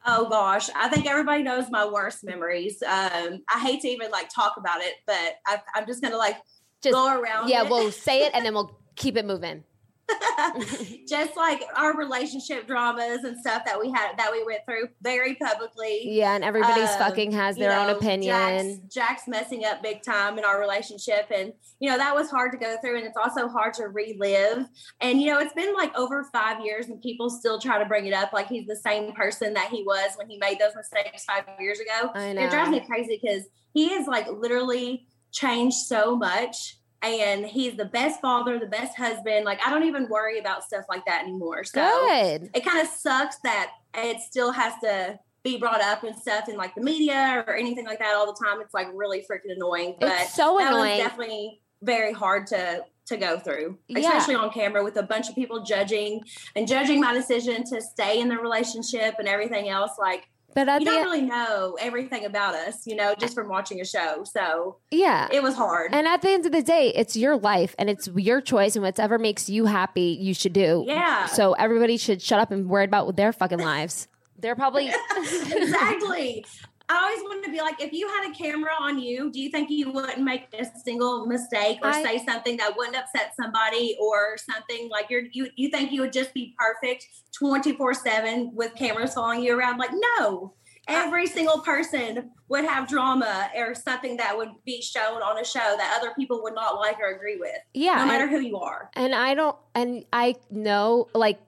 [0.05, 2.81] Oh gosh, I think everybody knows my worst memories.
[2.83, 6.37] Um, I hate to even like talk about it, but I, I'm just gonna like
[6.83, 7.49] Just go around.
[7.49, 7.69] yeah, it.
[7.69, 9.63] we'll say it and then we'll keep it moving.
[11.07, 15.35] just like our relationship dramas and stuff that we had that we went through very
[15.35, 16.01] publicly.
[16.03, 18.29] Yeah, and everybody's Um, fucking has their own know, opinion.
[18.29, 21.31] Jax's, Jax's messing up big time in our relationship.
[21.33, 22.97] And, you know, that was hard to go through.
[22.97, 24.67] And it's also hard to relive.
[25.01, 28.05] And, you know, it's been like over five years and people still try to bring
[28.05, 31.23] it up like he's the same person that he was when he made those mistakes
[31.25, 32.11] five years ago.
[32.13, 36.77] I And it drives me crazy because he has like literally changed so much.
[37.01, 39.45] And he's the best father, the best husband.
[39.45, 41.63] Like, I don't even worry about stuff like that anymore.
[41.63, 42.49] So, Good.
[42.53, 46.57] it kind of sucks that it still has to be brought up and stuff in
[46.57, 48.59] like the media or anything like that all the time.
[48.61, 49.95] It's like really freaking annoying.
[49.99, 50.97] But It's so that annoying.
[50.97, 53.99] was definitely very hard to to go through, Yeah.
[53.99, 56.23] especially on camera with a bunch of people judging
[56.55, 59.91] and judging my decision to stay in the relationship and everything else.
[59.99, 63.81] Like But at you don't really know everything about us, you know, just from watching
[63.81, 64.23] a show.
[64.23, 65.27] So yeah.
[65.29, 65.93] it was hard.
[65.93, 68.81] And at the end of the day, it's your life and it's your choice, and
[68.81, 70.85] whatever makes you happy, you should do.
[70.87, 71.25] Yeah.
[71.25, 74.07] So everybody should shut up and worry about their fucking lives.
[74.39, 76.45] They're probably exactly.
[76.87, 79.49] I always wanted to be like, if you had a camera on you, do you
[79.49, 83.97] think you wouldn't make a single mistake or I- say something that wouldn't upset somebody
[83.99, 87.07] or something like you're you you think you would just be perfect
[87.41, 89.77] 24-7 with cameras following you around?
[89.77, 90.53] Like, no.
[90.87, 95.59] Every single person would have drama or something that would be shown on a show
[95.77, 97.95] that other people would not like or agree with, yeah.
[97.95, 98.91] no and- matter who you are.
[98.95, 101.39] and I don't, and I know like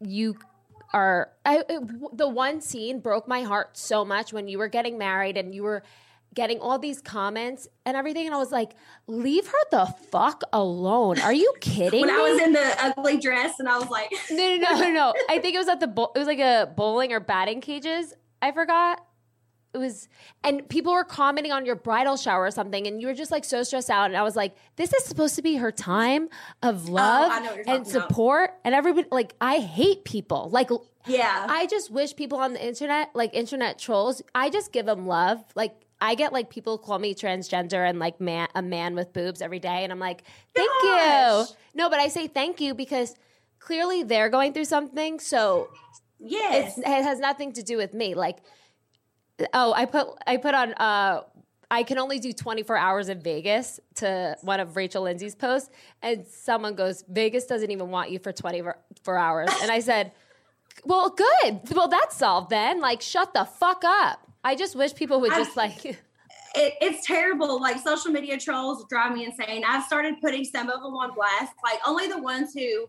[0.00, 0.36] you
[0.96, 1.30] are.
[1.44, 5.36] I it, the one scene broke my heart so much when you were getting married
[5.36, 5.82] and you were
[6.34, 8.72] getting all these comments and everything, and I was like,
[9.06, 11.18] leave her the fuck alone.
[11.20, 12.14] Are you kidding When me?
[12.14, 15.14] I was in the ugly dress and I was like, No, no, no, no, no.
[15.30, 16.12] I think it was at the bowl.
[16.14, 18.12] It was like a bowling or batting cages.
[18.42, 19.04] I forgot.
[19.76, 20.08] It was,
[20.42, 23.44] and people were commenting on your bridal shower or something, and you were just like
[23.44, 24.06] so stressed out.
[24.06, 26.28] And I was like, "This is supposed to be her time
[26.62, 28.08] of oh, love Oh, what you're and talking about.
[28.08, 30.48] support." And everybody, like, I hate people.
[30.50, 30.70] Like,
[31.06, 31.46] yeah.
[31.48, 35.44] I just wish people on the internet, like internet trolls, I just give them love.
[35.54, 39.42] Like, I get like people call me transgender and like man, a man with boobs
[39.42, 41.50] every day, and I'm like, thank Gosh.
[41.50, 41.56] you.
[41.74, 43.14] No, but I say thank you because
[43.58, 45.18] clearly they're going through something.
[45.20, 45.68] So
[46.18, 46.78] yes.
[46.78, 48.14] it has nothing to do with me.
[48.14, 48.38] Like,
[49.52, 50.72] oh, I put I put on.
[50.74, 51.22] uh
[51.68, 55.68] I can only do 24 hours in Vegas to one of Rachel Lindsay's posts,
[56.00, 60.12] and someone goes, "Vegas doesn't even want you for 24 hours," and I said,
[60.84, 61.60] "Well, good.
[61.74, 62.80] Well, that's solved then.
[62.80, 65.98] Like, shut the fuck up." I just wish people would I- just like, it,
[66.54, 67.60] it's terrible.
[67.60, 69.64] Like social media trolls drive me insane.
[69.66, 71.52] I've started putting some of them on blast.
[71.64, 72.88] Like only the ones who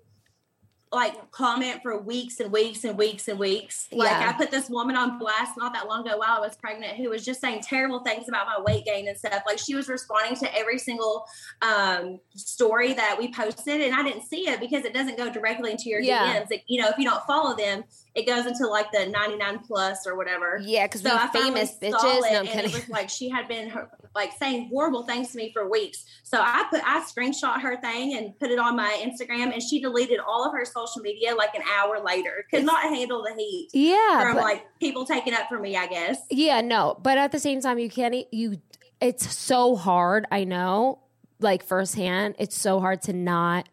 [0.92, 3.90] like comment for weeks and weeks and weeks and weeks.
[3.92, 4.30] Like Yeah.
[4.30, 7.10] I put this woman on blast not that long ago while I was pregnant who
[7.10, 9.44] was just saying terrible things about my weight gain and stuff.
[9.46, 11.26] Like she was responding to every single
[11.62, 15.72] um, story that we posted and I didn't see it because it doesn't go directly
[15.72, 16.40] into your Yeah.
[16.42, 16.52] DMs.
[16.52, 17.84] It, you know, if you don't follow them,
[18.18, 20.60] it goes into like the 99 plus or whatever.
[20.64, 22.26] yeah, because so we're finally famous bitches.
[22.26, 25.32] it, No, I'm and it was like she had been her, like saying horrible things
[25.32, 26.04] to me for weeks.
[26.24, 29.80] So I put I screenshot her thing and put it on my Instagram, and she
[29.80, 32.46] deleted all of her social media like an hour later.
[32.50, 35.78] Could not handle the heat yeah, from but- like people taking up for me.
[35.78, 36.18] I guess.
[36.32, 38.16] Yeah, no, but at the same time, you can't.
[38.32, 38.60] You,
[39.00, 40.26] it's so hard.
[40.32, 41.04] I know,
[41.40, 43.70] like firsthand, it's so hard to not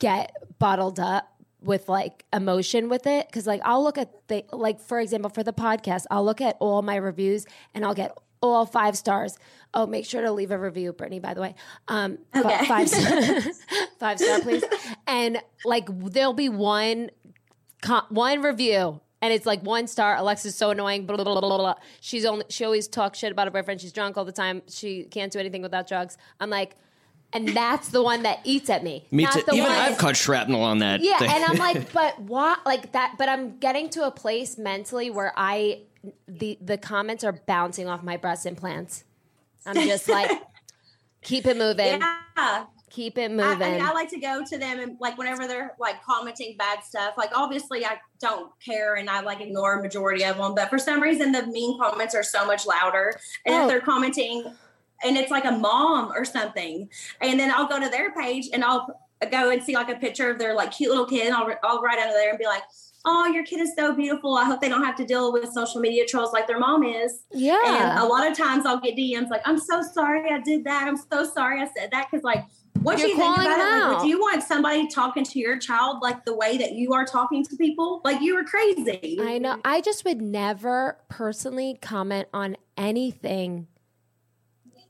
[0.00, 1.31] get bottled up
[1.62, 5.42] with like emotion with it because like I'll look at the like for example for
[5.42, 9.38] the podcast I'll look at all my reviews and I'll get all five stars.
[9.72, 11.20] Oh, make sure to leave a review, Brittany.
[11.20, 11.54] By the way,
[11.86, 12.66] um, Okay.
[12.66, 13.40] five star,
[14.00, 14.64] five star, please.
[15.06, 17.10] And like there'll be one
[18.10, 21.74] one review and it's like one star Alexis so annoying blah, blah, blah, blah, blah.
[22.00, 25.04] she's only she always talks shit about her boyfriend she's drunk all the time she
[25.04, 26.76] can't do anything without drugs i'm like
[27.32, 29.42] and that's the one that eats at me Me not too.
[29.46, 31.00] the Even one I've caught shrapnel on that.
[31.00, 31.30] yeah thing.
[31.30, 35.32] and i'm like but what like that but i'm getting to a place mentally where
[35.36, 35.80] i
[36.28, 39.04] the the comments are bouncing off my breast implants
[39.66, 40.30] i'm just like
[41.22, 42.00] keep it moving
[42.36, 42.64] Yeah.
[42.90, 43.62] Keep it I, moving.
[43.62, 46.84] I, mean, I like to go to them and like whenever they're like commenting bad
[46.84, 47.14] stuff.
[47.16, 50.54] Like obviously, I don't care and I like ignore a majority of them.
[50.54, 53.18] But for some reason, the mean comments are so much louder.
[53.46, 53.62] And Oh.
[53.62, 54.44] if they're commenting,
[55.04, 56.88] and it's like a mom or something,
[57.20, 58.86] and then I'll go to their page and I'll
[59.30, 61.26] go and see like a picture of their like cute little kid.
[61.26, 62.62] And I'll I'll write under there and be like.
[63.04, 64.36] Oh, your kid is so beautiful.
[64.36, 67.24] I hope they don't have to deal with social media trolls like their mom is.
[67.32, 67.58] Yeah.
[67.64, 70.86] And a lot of times I'll get DMs like, I'm so sorry I did that.
[70.86, 72.08] I'm so sorry I said that.
[72.12, 72.44] Cause like,
[72.82, 73.92] what You're you think about it?
[73.94, 77.04] Like, do you want somebody talking to your child like the way that you are
[77.04, 78.02] talking to people?
[78.04, 79.18] Like you were crazy.
[79.20, 79.58] I know.
[79.64, 83.66] I just would never personally comment on anything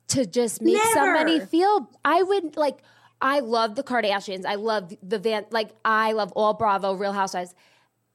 [0.08, 0.90] to just make Never.
[0.92, 1.90] somebody feel.
[2.04, 2.78] I would like.
[3.20, 4.44] I love the Kardashians.
[4.44, 5.46] I love the Van.
[5.50, 7.54] Like I love all Bravo, Real Housewives.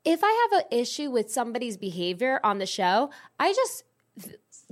[0.04, 3.84] If I have an issue with somebody's behavior on the show, I just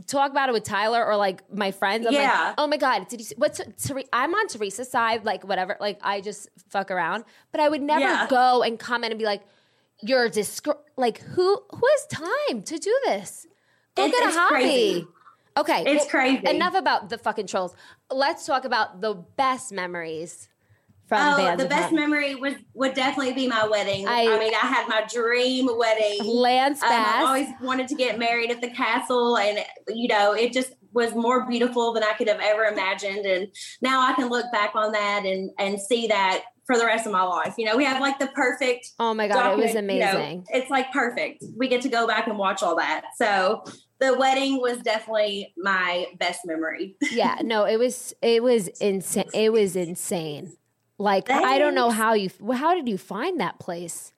[0.08, 2.06] talk about it with Tyler or like my friends.
[2.06, 2.48] I'm Yeah.
[2.48, 3.26] like, oh my god, did you?
[3.26, 5.78] See, what's Ther- I'm on Teresa's side, like whatever.
[5.80, 8.28] Like I just fuck around, but I would never Yeah.
[8.30, 9.42] go and comment and be like,
[10.02, 13.48] you're disc- like who who has time to do this?
[13.96, 14.54] Go It's- get a hobby.
[14.54, 15.08] crazy.
[15.58, 16.46] Okay, It's crazy.
[16.48, 17.76] Enough about the fucking trolls.
[18.12, 20.50] Let's talk about the best memories
[21.08, 24.08] from Oh, the best memory would would definitely be my wedding.
[24.08, 26.20] I- I, mean, I had my dream wedding.
[26.24, 30.52] Lance Um, I always wanted to get married at the castle, and you know, it
[30.52, 33.26] just was more beautiful than I could have ever imagined.
[33.26, 33.48] And
[33.82, 37.12] now I can look back on that and and see that for the rest of
[37.12, 37.54] my life.
[37.58, 38.92] You know, we have like the perfect.
[39.00, 40.46] oh my god, it was document, you know, amazing.
[40.50, 41.44] it's like perfect.
[41.56, 43.04] We get to go back and watch all that.
[43.18, 43.64] So
[44.06, 46.96] the wedding was definitely my best memory.
[47.12, 49.26] yeah, no, it was it was insane.
[49.34, 50.54] It was insane.
[50.98, 54.14] Like I don't know how you how did you find that place?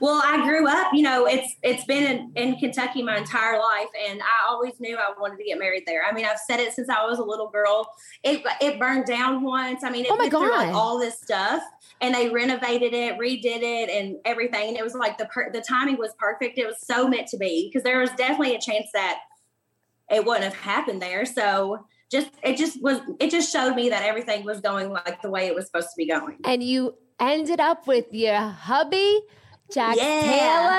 [0.00, 3.88] Well, I grew up, you know, it's it's been in, in Kentucky my entire life,
[4.08, 6.04] and I always knew I wanted to get married there.
[6.04, 7.88] I mean, I've said it since I was a little girl.
[8.24, 9.84] It it burned down once.
[9.84, 10.74] I mean, it Oh my went through, like God.
[10.74, 11.62] all this stuff,
[12.00, 14.68] and they renovated it, redid it, and everything.
[14.68, 16.58] And it was like the per- the timing was perfect.
[16.58, 19.20] It was so meant to be because there was definitely a chance that
[20.10, 21.24] it wouldn't have happened there.
[21.24, 25.30] So just it just was it just showed me that everything was going like the
[25.30, 26.36] way it was supposed to be going.
[26.44, 29.20] And you ended up with your hubby,
[29.72, 30.20] Jax Yeah.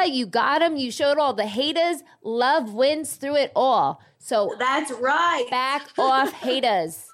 [0.01, 0.03] Taylor.
[0.13, 0.75] You got him.
[0.77, 2.03] You showed all the haters.
[2.23, 4.01] Love wins through it all.
[4.19, 5.47] So That's right.
[5.49, 7.07] back off haters.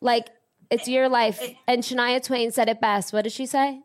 [0.00, 0.28] Like
[0.70, 1.40] it's your life.
[1.66, 3.12] And Shania Twain said it best.
[3.12, 3.80] What did she say?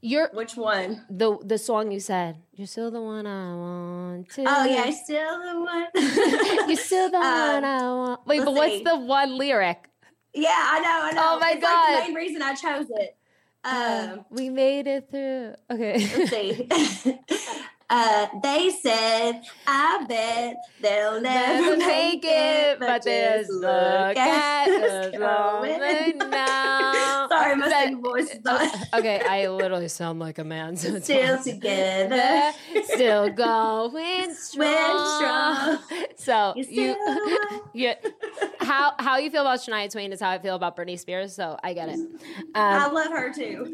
[0.00, 1.04] You're Which one?
[1.10, 2.36] the the song you said.
[2.54, 4.44] You're still the one I want to.
[4.46, 5.86] Oh yeah, still the one.
[6.68, 8.26] You're still the Um, one I want.
[8.26, 9.90] Wait, but let's what's the one lyric?
[10.34, 11.22] Yeah, I know, I know.
[11.34, 11.92] Oh, my it's God.
[11.94, 13.16] Like the main reason I chose it.
[13.70, 15.54] Um, we made it through.
[15.70, 16.68] Okay.
[17.90, 24.68] uh, they said, "I bet they'll never, Never make it, but there's just look at
[24.68, 27.26] us going." now.
[27.28, 30.76] Sorry, my singing voice is not okay, I literally sound like a man.
[30.76, 31.44] So still fine.
[31.44, 32.52] together.
[32.84, 35.06] still going strong.
[35.16, 35.78] strong.
[36.16, 36.94] So You
[37.74, 37.94] you,
[38.60, 41.34] how how you feel about Shania Twain is how I feel about Britney Spears.
[41.34, 41.98] So I get it.
[42.54, 43.72] I Um, love her too.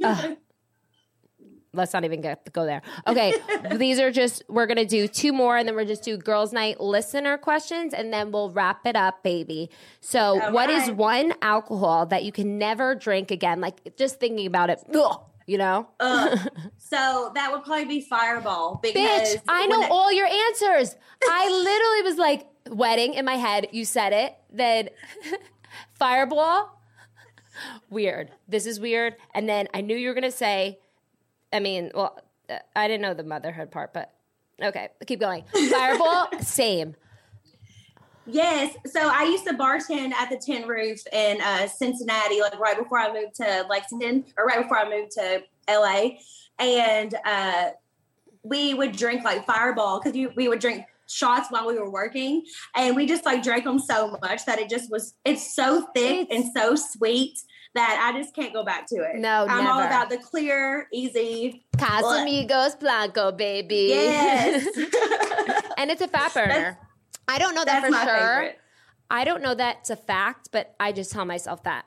[1.75, 2.83] Let's not even get go there.
[3.07, 3.35] Okay,
[3.77, 6.81] these are just we're gonna do two more, and then we're just do girls' night
[6.81, 9.71] listener questions, and then we'll wrap it up, baby.
[10.01, 13.61] So, All what is one alcohol that you can never drink again?
[13.61, 15.89] Like just thinking about it, ugh, you know.
[16.01, 16.49] Uh, ugh.
[16.79, 20.97] so that would probably be Fireball because Bitch, I know when all your answers.
[21.27, 23.69] I literally was like, wedding in my head.
[23.73, 24.37] You said it.
[24.53, 24.91] Then
[25.95, 26.81] fireball.
[27.91, 28.31] Weird.
[28.49, 29.17] This is weird.
[29.35, 30.79] And then I knew you were going to say,
[31.55, 32.19] I mean, well,
[32.51, 34.13] uh, I didn't know the motherhood part, but
[34.61, 35.45] okay, keep going.
[35.71, 36.97] Fireball, same.
[38.27, 38.75] Yes.
[38.87, 42.99] So I used to bartend at the Tin Roof in uh, Cincinnati, like right before
[42.99, 46.17] I moved to Lexington, or right before I moved to LA,
[46.59, 47.71] and uh,
[48.43, 52.43] we would drink like Fireball because we would drink shots while we were working,
[52.75, 55.15] and we just like drank them so much that it just was.
[55.25, 57.39] It's so thick It's- and so sweet
[57.75, 59.17] that I just can't go back to it.
[59.17, 61.65] No, I'm all about the clear, easy.
[61.77, 63.87] Casamigos Blanco, baby.
[63.91, 64.65] Yes.
[65.79, 66.79] and it's a fat burner.
[67.27, 68.17] I don't know that That's for my sure.
[68.17, 68.59] favorite.
[69.11, 71.87] I don't know that's a fact, but I just tell myself that.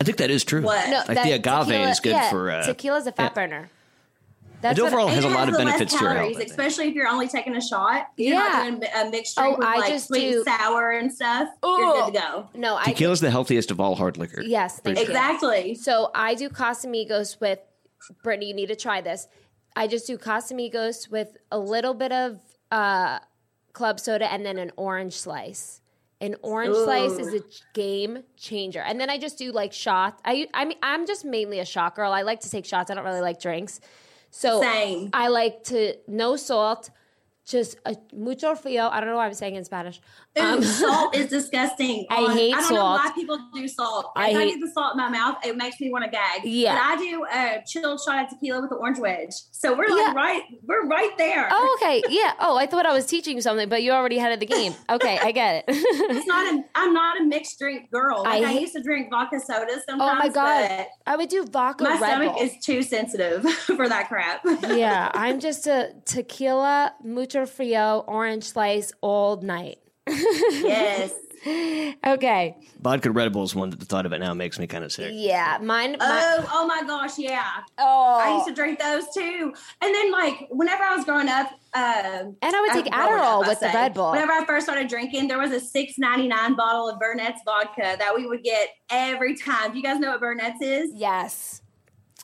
[0.00, 0.62] I think that is true.
[0.62, 0.88] What?
[0.88, 2.50] No, Like the agave tequila- is good yeah, for.
[2.50, 3.34] Uh, tequila's a fat yeah.
[3.34, 3.70] burner.
[4.64, 6.48] That's It what- overall has a lot of the less benefits to your calories, health.
[6.48, 8.08] Especially if you're only taking a shot.
[8.16, 8.40] You're Yeah.
[8.40, 11.50] not doing a mixture Oh, with I like just sweet, do- sour, and stuff.
[11.66, 11.68] Ooh.
[11.78, 12.48] You're good to go.
[12.54, 14.40] no, I Tequila's the healthiest of all hard liquor.
[14.40, 15.04] yes, thank you.
[15.04, 15.74] Exactly.
[15.74, 17.58] So I do Casamigos with
[18.22, 18.46] Brittany.
[18.48, 19.28] You need to try this.
[19.76, 22.40] I just do Casamigos with a little bit of
[22.72, 23.18] uh,
[23.74, 25.82] club soda and then an orange slice.
[26.22, 27.44] An orange slice is a
[27.74, 28.80] game changer.
[28.80, 30.22] And then I just do like shots.
[30.24, 32.12] I I mean I'm just mainly a shot girl.
[32.12, 32.90] I like to take shots.
[32.90, 33.78] I don't really like drinks.
[34.36, 35.10] So Same.
[35.12, 36.90] I like to no salt,
[37.46, 38.88] just a mucho frío.
[38.90, 40.00] I don't know why I'm saying in Spanish.
[40.40, 42.06] Um, salt is disgusting.
[42.10, 42.72] I hate I don't salt.
[43.00, 44.12] know why people do salt.
[44.16, 46.10] I If I, hate- get the salt in my mouth, it makes me want to
[46.10, 46.40] gag.
[46.44, 46.74] Yeah.
[46.74, 49.34] But I do a chilled shot of tequila with the orange wedge.
[49.50, 50.12] So we're like Yeah.
[50.14, 51.48] right, we're right there.
[51.50, 52.02] Oh, okay.
[52.08, 52.32] Yeah.
[52.40, 54.74] Oh, I thought I was teaching you something, but you already had it the game.
[54.90, 55.76] Okay, I get it.
[56.14, 56.64] It's not a.
[56.74, 58.22] I'm not a mixed drink girl.
[58.24, 60.12] Like I I, used to drink vodka sodas sometimes.
[60.12, 60.86] Oh my God.
[61.06, 62.42] I would do vodka my Red stomach Bull.
[62.42, 63.42] is too sensitive
[63.78, 64.40] for that crap.
[64.68, 69.78] yeah, I'm just a tequila, mucho frio, orange slice all night.
[70.08, 71.12] yes.
[71.46, 72.56] Okay.
[72.80, 74.90] Vodka Red Bull is one that the thought of it now makes me kind of
[74.90, 75.10] sick.
[75.14, 75.96] Yeah, mine.
[75.98, 77.44] my- Oh, oh my gosh, yeah.
[77.76, 79.52] oh, I used to drink those too.
[79.82, 83.40] And then, like, whenever I was growing up, um, and I would take growing Adderall
[83.42, 84.12] up, I with the Red Bull.
[84.12, 87.96] Whenever I first started drinking, there was a six ninety nine bottle of Burnett's vodka
[87.98, 89.72] that we would get every time.
[89.72, 90.92] Do you guys know what Burnett's is?
[90.94, 91.60] Yes,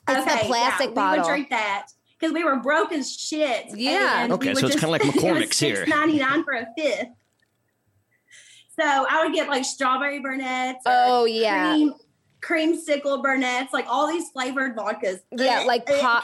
[0.09, 1.13] it's Okay, the plastic yeah, bottle.
[1.13, 1.87] We would drink that
[2.21, 3.75] because we were broke as shit.
[3.75, 4.23] Yeah.
[4.23, 5.85] and Okay, we so would it's kinda like McCormick's here.
[5.87, 7.07] Ninety nine for a fifth.
[8.79, 10.85] So I would get like strawberry Burnett's.
[10.85, 11.73] or Oh, yeah.
[11.73, 11.93] cream,
[12.41, 15.19] creamsicle Burnett's, like all these flavored vodkas.
[15.31, 16.23] Yeah, like pop-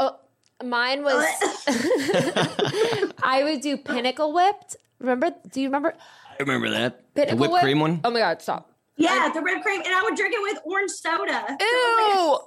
[0.00, 0.18] oh,
[0.64, 1.24] mine was.
[3.22, 4.76] I would do Pinnacle Whipped.
[4.98, 5.32] Remember?
[5.52, 5.94] Do you remember
[6.30, 7.02] I remember that.
[7.14, 7.62] The whipped Whip?
[7.62, 8.00] cream one?
[8.04, 8.40] Oh my god!
[8.42, 8.70] Stop.
[8.96, 11.56] Yeah, the whipped cream, and I would drink it with orange soda.
[11.60, 12.38] Ew.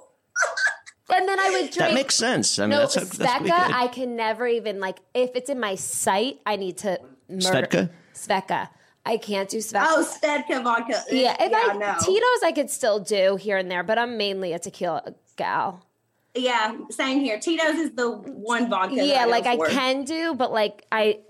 [1.14, 1.74] And then I would drink.
[1.74, 2.58] That makes sense.
[2.58, 3.74] I mean, no, that's, that's pretty Sveka, good.
[3.74, 6.98] I can never even like if it's in my sight, I need to
[7.28, 7.66] murder.
[7.66, 7.90] Svedka?
[8.14, 8.68] Sveka.
[9.04, 9.86] I can't do Sveka.
[9.88, 11.04] Oh, Stedka vodka.
[11.10, 11.94] yeah, if I no.
[12.00, 15.86] Tito's, I could still do here and there, but I'm mainly a tequila gal.
[16.34, 17.38] yeah, same here.
[17.38, 18.96] Tito's is the one vodka.
[18.96, 19.68] that yeah, go like I for.
[19.68, 21.20] can do, but like I,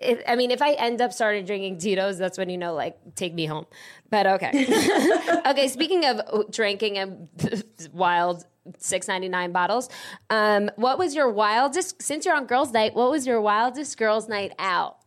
[0.00, 2.96] if, I mean, if I end up starting drinking Tito's, that's when you know, like,
[3.16, 3.66] take me home.
[4.10, 4.50] But okay,
[5.46, 5.66] okay.
[5.66, 7.28] Speaking of drinking and
[7.92, 8.46] wild
[8.78, 9.88] six ninety nine bottles,
[10.30, 12.00] um, what was your wildest?
[12.02, 14.98] Since you're on girls' night, what was your wildest girls' night out?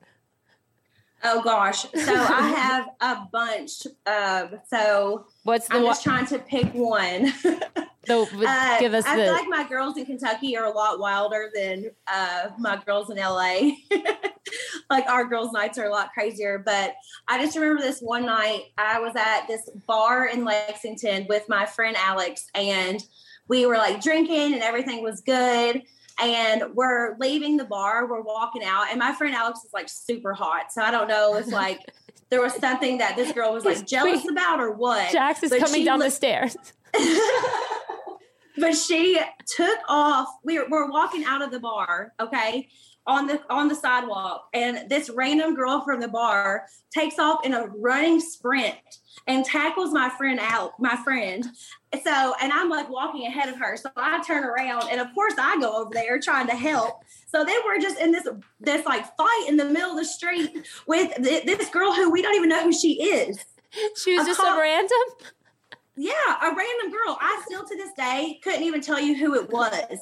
[1.24, 3.88] Oh gosh, so I have a bunch.
[4.06, 5.76] Of, so What's the?
[5.76, 7.34] I'm just trying to pick one.
[7.44, 9.24] the Uh, give us I the.
[9.24, 13.18] feel like my girls in Kentucky are a lot wilder than uh, my girls in
[13.18, 13.72] LA.
[14.90, 16.58] like our girls' nights are a lot crazier.
[16.58, 16.94] But
[17.28, 21.66] I just remember this one night I was at this bar in Lexington with my
[21.66, 23.04] friend Alex, and
[23.48, 25.84] we were like drinking, and everything was good.
[26.20, 30.34] And we're leaving the bar, we're walking out, and my friend Alex is like super
[30.34, 30.72] hot.
[30.72, 31.80] So I don't know if like
[32.30, 35.12] there was something that this girl was like jealous about or what.
[35.12, 36.58] Jax is but coming down the stairs.
[38.58, 40.28] but she took off.
[40.44, 42.68] We were, we're walking out of the bar, okay,
[43.06, 47.54] on the on the sidewalk, and this random girl from the bar takes off in
[47.54, 48.76] a running sprint
[49.26, 51.46] and tackles my friend out, my friend.
[52.04, 55.36] So, and I'm like walking ahead of her, so I turn around, and of course
[55.40, 57.02] I go over there trying to help.
[57.28, 58.28] So then we're just in this
[58.60, 62.22] this like fight in the middle of the street with th- this girl who we
[62.22, 63.44] don't even know who she is.
[63.96, 64.98] She was A just cop- a random.
[65.96, 66.12] Yeah,
[66.42, 67.18] a random girl.
[67.20, 69.98] I still to this day couldn't even tell you who it was.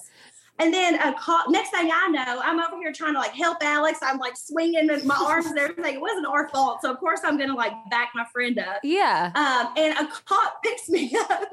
[0.57, 1.43] And then a call.
[1.49, 3.99] Next thing I know, I'm over here trying to like help Alex.
[4.01, 5.95] I'm like swinging my arms and everything.
[5.95, 8.79] It wasn't our fault, so of course I'm gonna like back my friend up.
[8.83, 9.31] Yeah.
[9.35, 11.49] Um, and a cop picks me up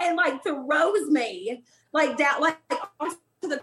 [0.00, 2.58] and like throws me like down like
[3.00, 3.60] onto the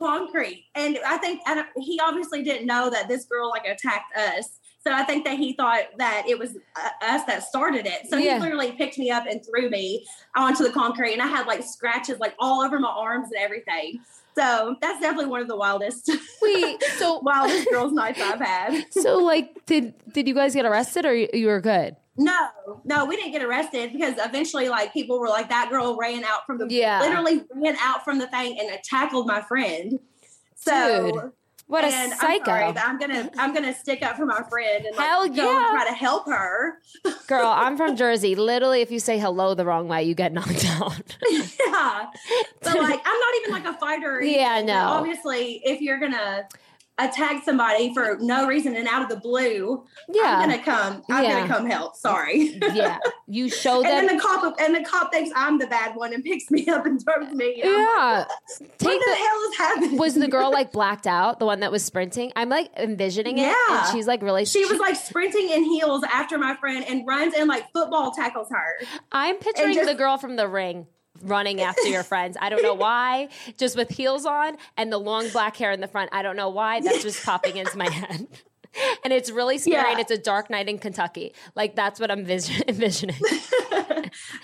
[0.00, 0.66] concrete.
[0.74, 4.58] And I think I he obviously didn't know that this girl like attacked us.
[4.84, 8.08] So I think that he thought that it was uh, us that started it.
[8.10, 8.34] So Yeah.
[8.34, 10.04] he literally picked me up and threw me
[10.36, 14.00] onto the concrete, and I had like scratches like all over my arms and everything.
[14.34, 16.10] So that's definitely one of the wildest,
[16.42, 16.82] Wait.
[16.98, 18.86] So wildest girls' nights I've had.
[18.92, 21.96] so like did did you guys get arrested or you, you were good?
[22.16, 22.48] No,
[22.84, 26.44] no, we didn't get arrested because eventually, like, people were like, that girl ran out
[26.46, 27.00] from the, Yeah.
[27.00, 29.98] literally ran out from the thing and tackled my friend.
[30.54, 31.32] So, Dude,
[31.72, 32.50] What a and psycho.
[32.50, 35.34] I'm, sorry, I'm gonna, I'm gonna stick up for my friend and like, Hell go
[35.50, 35.56] yeah.
[35.56, 36.82] and try to help her.
[37.26, 38.34] Girl, I'm from Jersey.
[38.34, 41.16] Literally, if you say hello the wrong way, you get knocked out.
[41.30, 42.10] yeah,
[42.60, 44.20] but like, I'm not even like a fighter.
[44.32, 44.84] Yeah, but no.
[44.84, 46.46] Obviously, if you're gonna
[47.04, 50.38] attack somebody for no reason and out of the blue, yeah.
[50.38, 51.02] I'm gonna come.
[51.10, 51.40] I'm Yeah.
[51.40, 51.96] gonna come help.
[51.96, 52.58] Sorry.
[52.74, 52.98] yeah.
[53.26, 54.06] You show And them.
[54.06, 56.86] then the cop and the cop thinks I'm the bad one and picks me up
[56.86, 57.62] and throws me.
[57.62, 58.24] And like, yeah.
[58.58, 59.14] what Take the the.
[59.16, 59.96] hell is happening?
[59.98, 61.38] Was the girl like blacked out?
[61.38, 62.32] The one that was sprinting?
[62.36, 63.42] I'm like envisioning it.
[63.42, 63.54] Yeah.
[63.70, 64.44] And she's like really.
[64.44, 68.48] She was like sprinting in heels after my friend and runs and like football tackles
[68.50, 68.86] her.
[69.10, 70.86] I'm picturing just- the girl from the ring
[71.20, 72.36] running after your friends.
[72.40, 73.28] I don't know why.
[73.58, 76.10] Just with heels on and the long black hair in the front.
[76.12, 76.80] I don't know why.
[76.80, 78.26] That's just popping into my head.
[79.04, 79.90] and it's really scary Yeah.
[79.92, 81.34] and it's a dark night in Kentucky.
[81.54, 83.16] Like that's what I'm vis- envisioning.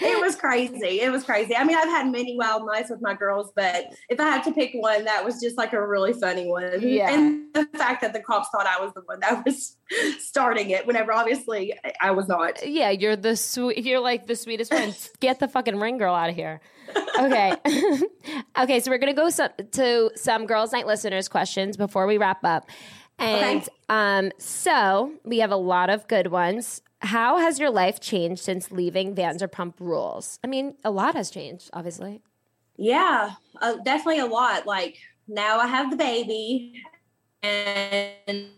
[0.01, 1.01] it was crazy.
[1.01, 1.55] It was crazy.
[1.57, 4.53] I mean, I've had many wild nights with my girls, but if I had to
[4.53, 6.81] pick one, that was just like a really funny one.
[6.83, 7.11] Yeah.
[7.13, 9.77] And the fact that the cops thought I was the one that was
[10.19, 12.67] starting it, whenever obviously I was not.
[12.67, 13.85] yeah, you're the sweet.
[13.85, 14.95] You're like the sweetest one.
[15.21, 16.61] Get the fucking ring girl out of here.
[17.19, 17.53] Okay,
[18.59, 18.81] okay.
[18.81, 22.69] So we're gonna go some, to some girls' night listeners' questions before we wrap up.
[23.19, 23.69] And Okay.
[23.89, 26.81] um, so we have a lot of good ones.
[27.01, 30.39] How has your life changed since leaving Vanderpump Rules?
[30.43, 32.23] I mean, a lot has changed, obviously.
[32.77, 34.67] Yeah, uh, definitely a lot.
[34.67, 36.83] Like now I have the baby,
[37.43, 38.49] and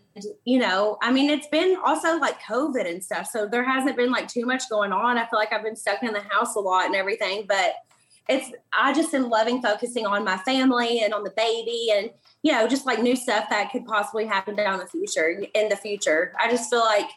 [0.43, 4.11] you know, I mean, it's been also like COVID and stuff, so there hasn't been
[4.11, 5.17] like too much going on.
[5.17, 7.75] I feel like I've been stuck in the house a lot and everything, but
[8.27, 12.11] it's I just am loving focusing on my family and on the baby and
[12.43, 15.75] you know just like new stuff that could possibly happen down the future in the
[15.75, 16.33] future.
[16.39, 17.09] I just feel like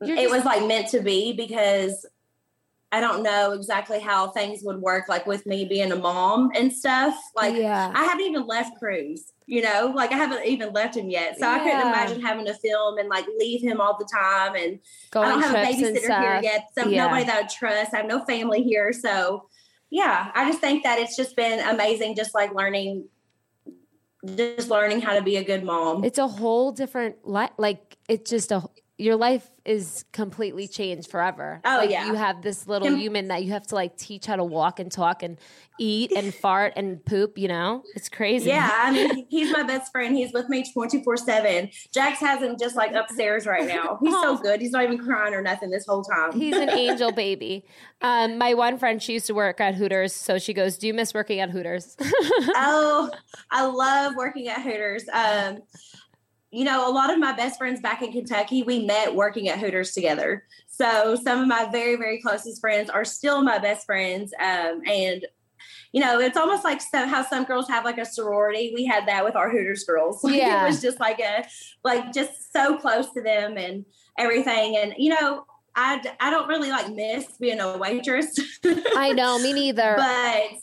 [0.00, 2.06] it just- was like meant to be because
[2.90, 6.72] I don't know exactly how things would work, like with me being a mom and
[6.72, 7.14] stuff.
[7.36, 7.92] Like, Yeah.
[7.94, 11.38] I haven't even left Cruz, you know, like I haven't even left him yet.
[11.38, 14.54] So I couldn't imagine having to film and like leave him all the time.
[14.54, 14.78] And
[15.10, 16.68] Go I don't have a babysitter here yet.
[16.78, 17.04] So Yeah.
[17.04, 17.92] nobody that I trust.
[17.92, 18.90] I have no family here.
[18.94, 19.48] So
[19.90, 23.04] yeah, I just think that it's just been amazing, just like learning,
[24.34, 26.04] just learning how to be a good mom.
[26.04, 27.50] It's a whole different life.
[27.58, 28.62] Like it's just a
[28.98, 31.60] your life is completely changed forever.
[31.64, 32.06] Oh, like yeah.
[32.06, 34.90] you have this little human that you have to like teach how to walk and
[34.90, 35.38] talk and
[35.78, 37.38] eat and fart and poop.
[37.38, 38.48] You know, it's crazy.
[38.48, 40.16] Yeah, I mean, he's my best friend.
[40.16, 41.70] He's with me 24 7.
[41.94, 44.00] Jax has him just like upstairs right now.
[44.02, 44.60] He's so good.
[44.60, 46.32] He's not even crying or nothing this whole time.
[46.32, 47.64] He's an angel baby.
[48.02, 50.94] Um, my one friend, she used to work at Hooters, so she goes, "Do you
[50.94, 53.10] miss working at Hooters?" oh,
[53.50, 55.04] I love working at Hooters.
[55.12, 55.58] Um,
[56.50, 59.58] you know, a lot of my best friends back in Kentucky, we met working at
[59.58, 60.44] Hooters together.
[60.66, 64.32] So some of my very, very closest friends are still my best friends.
[64.40, 65.26] Um, and
[65.92, 68.72] you know, it's almost like so, how some girls have like a sorority.
[68.74, 70.20] We had that with our Hooters girls.
[70.28, 70.64] Yeah.
[70.64, 71.46] it was just like a,
[71.82, 73.84] like just so close to them and
[74.18, 74.76] everything.
[74.76, 75.44] And you know,
[75.74, 78.38] I, I don't really like miss being a waitress,
[78.96, 79.94] I know, me neither.
[79.96, 80.60] But,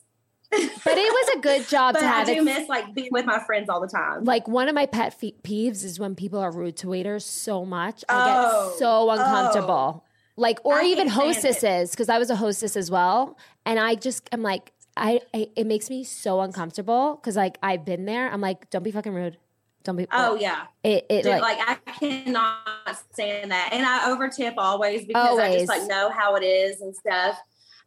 [0.84, 2.28] but it was a good job but to I have.
[2.28, 4.24] do It's- miss like being with my friends all the time.
[4.24, 8.04] like one of my pet peeves is when people are rude to waiters so much.
[8.10, 10.04] I Oh, get so uncomfortable.
[10.04, 10.10] Oh.
[10.38, 11.36] Like, or I even can't stand it.
[11.62, 13.38] hostesses, because I was a hostess as well.
[13.66, 17.86] And I just, I'm like, I, I it makes me so uncomfortable because like I've
[17.86, 18.30] been there.
[18.30, 19.38] I'm like, don't be fucking rude.
[19.84, 20.08] Don't be.
[20.12, 25.06] Oh yeah, it, it Dude, like, like, I cannot stand that, and I overtip always
[25.06, 27.38] because I just like know how it is and stuff.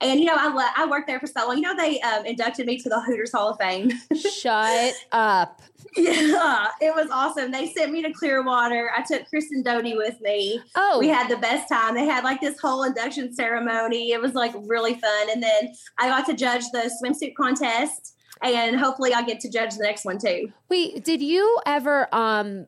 [0.01, 1.57] And you know, I le- I worked there for so long.
[1.57, 3.91] You know, they um, inducted me to the Hooters Hall of Fame.
[4.33, 5.61] shut up.
[5.97, 7.51] yeah, it was awesome.
[7.51, 8.91] They sent me to Clearwater.
[8.97, 10.61] I took Kristen Doute with me.
[10.77, 11.95] Oh, We had the best time.
[11.95, 14.13] They had like this whole induction ceremony.
[14.13, 15.31] It was like really fun.
[15.31, 19.75] And then I got to judge the swimsuit contest, and hopefully, I'll get to judge
[19.77, 20.53] the next one too.
[20.69, 22.67] wait, did you ever um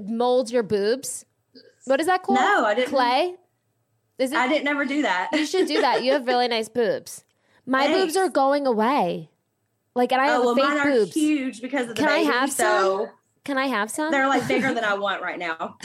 [0.00, 1.26] mold your boobs?
[1.84, 2.38] What is that called?
[2.38, 2.90] No, I didn't.
[2.90, 3.34] Clay.
[4.20, 4.38] Is it?
[4.38, 5.30] I didn't ever do that.
[5.32, 6.04] You should do that.
[6.04, 7.24] You have really nice boobs.
[7.64, 9.30] My boobs are going away.
[9.94, 11.14] Like, and I oh, have oh well, fake mine are boobs.
[11.14, 13.08] huge because of the Can I have so some?
[13.44, 14.10] Can I have some?
[14.10, 15.76] they're like bigger than I want right now.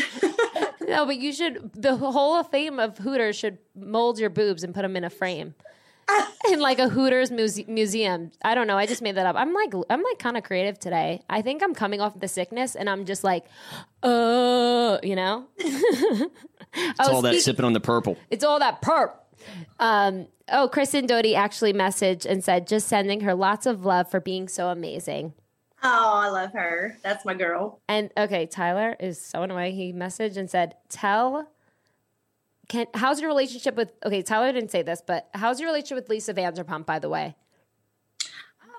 [0.82, 1.72] no, but you should.
[1.74, 5.10] The whole of fame of Hooters should mold your boobs and put them in a
[5.10, 5.56] frame.
[6.50, 8.32] in like a Hooters muse- museum.
[8.44, 8.78] I don't know.
[8.78, 9.36] I just made that up.
[9.36, 11.22] I'm like I'm like kind of creative today.
[11.30, 13.46] I think I'm coming off the sickness and I'm just like,
[14.04, 15.46] uh, you know.
[16.78, 18.18] It's all that sipping on the purple.
[18.30, 19.14] It's all that perp.
[19.80, 24.20] Um, oh, Kristen Doute actually messaged and said, just sending her lots of love for
[24.20, 25.34] being so amazing.
[25.84, 26.98] oh, I love her.
[27.02, 27.80] That's my girl.
[27.88, 29.76] And okay, Tyler is so annoying.
[29.76, 31.48] He messaged and said, "Tell
[32.68, 36.10] can how's your relationship with okay, Tyler didn't say this, but how's your relationship with
[36.10, 37.36] Lisa Vanderpump, by the way?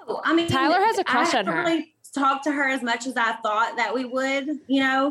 [0.09, 1.63] Oh, I mean, Tyler has a crush I on her.
[1.63, 4.49] Really talked to her as much as I thought that we would.
[4.67, 5.07] You know,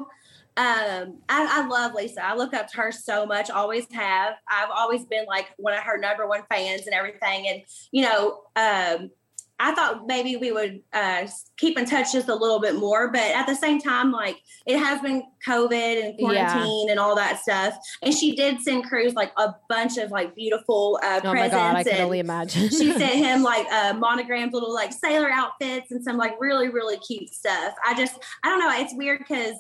[0.58, 2.26] um, I, I love Lisa.
[2.26, 3.50] I look up to her so much.
[3.50, 4.36] Always have.
[4.48, 7.48] I've always been like one of her number one fans and everything.
[7.48, 7.62] And
[7.92, 9.12] you know, um,
[9.58, 11.28] I thought maybe we would uh,
[11.58, 14.78] keep in touch just a little bit more, but at the same time, like it
[14.78, 16.52] has been COVID and Yeah.
[16.52, 17.78] quarantine and all that stuff.
[18.02, 21.56] And she did send Cruz like a bunch of like beautiful uh, Oh my presents.
[21.56, 22.70] god, I can only imagine.
[22.70, 26.98] she sent him like uh, monogrammed little like sailor outfits and some like really really
[26.98, 27.74] cute stuff.
[27.86, 28.72] I just I don't know.
[28.78, 29.56] It's weird because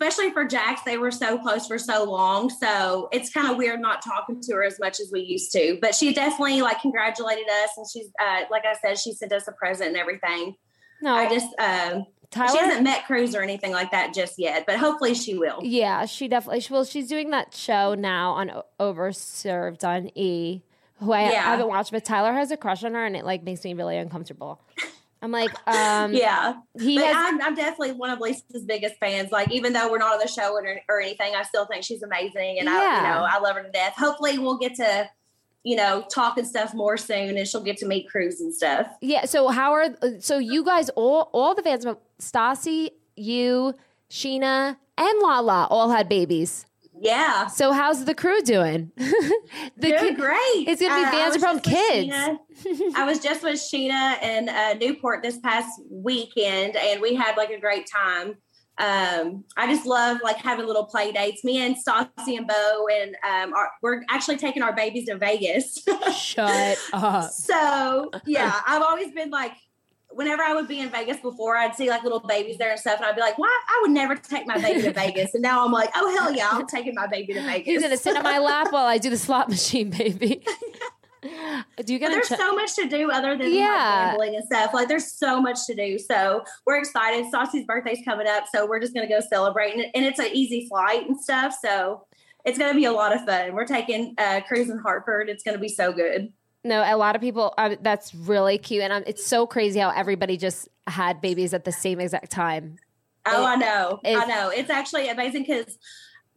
[0.00, 3.80] especially for Jax, they were so close for so long, so it's kind of weird
[3.80, 5.78] not talking to her as much as we used to.
[5.80, 9.48] But she definitely like congratulated us, and she's uh, like I said, she sent us
[9.48, 10.54] a present and everything.
[11.02, 12.50] no, I just um, Tyler.
[12.52, 15.58] She hasn't met Cruz or anything like that just yet, but hopefully she will.
[15.62, 16.64] Yeah, she definitely.
[16.70, 20.62] Well, she's doing that show now on O- Overserved on E,
[21.00, 21.42] who I, Yeah.
[21.42, 23.96] haven't watched, but Tyler has a crush on her, and it like makes me really
[23.96, 24.60] uncomfortable.
[25.20, 26.54] I'm like, um, Yeah.
[26.80, 27.16] he but has.
[27.16, 29.32] I'm, I'm definitely one of Lisa's biggest fans.
[29.32, 32.02] Like, even though we're not on the show or, or anything, I still think she's
[32.02, 33.94] amazing, and I, you know, I love her to death.
[33.96, 35.08] Hopefully, we'll get to,
[35.64, 38.86] you know, talk and stuff more soon, and she'll get to meet Cruz and stuff.
[39.00, 39.24] yeah.
[39.24, 39.86] So how are
[40.20, 41.84] so you guys all all the fans,
[42.20, 43.74] Stassi, you,
[44.08, 46.64] Scheana, and Lala all had babies.
[47.00, 47.46] Yeah.
[47.46, 48.90] So how's the crew doing?
[48.96, 49.32] the
[49.80, 50.64] Doing kid- great.
[50.68, 52.94] It's gonna be Uh, Vanderpump Kids.
[52.96, 57.50] I was just with Scheana in uh, Newport this past weekend, and we had like
[57.50, 58.34] a great time.
[58.80, 61.42] Um, I just love like having little play dates.
[61.42, 65.78] Me and Stassi and Beau, and um, our, we're actually taking our babies to Vegas.
[66.16, 67.30] Shut up.
[67.32, 69.52] so yeah, I've always been like.
[70.10, 72.96] Whenever I would be in Vegas before, I'd see like little babies there and stuff,
[72.96, 73.48] and I'd be like, "Why?
[73.68, 76.48] I would never take my baby to Vegas." And now I'm like, "Oh hell yeah,
[76.50, 79.10] I'm taking my baby to Vegas." He's gonna sit on my lap while I do
[79.10, 80.42] the slot machine, baby.
[81.84, 83.66] do you get there's ch- so much to do other than Yeah.
[83.66, 84.72] like gambling and stuff.
[84.72, 85.98] Like there's so much to do.
[85.98, 87.26] So we're excited.
[87.32, 90.66] Stassi's birthday's coming up, so we're just gonna go celebrate, and, and it's an easy
[90.68, 91.54] flight and stuff.
[91.60, 92.06] So
[92.44, 93.52] it's gonna be a lot of fun.
[93.52, 95.28] We're taking uh, Cruz in Hartford.
[95.28, 96.32] It's gonna be so good.
[96.64, 97.54] No, a lot of people.
[97.56, 101.64] Uh, that's really cute, and um, it's so crazy how everybody just had babies at
[101.64, 102.76] the same exact time.
[103.26, 104.00] Oh, It- I know.
[104.04, 104.50] I know.
[104.50, 105.78] It's actually amazing because.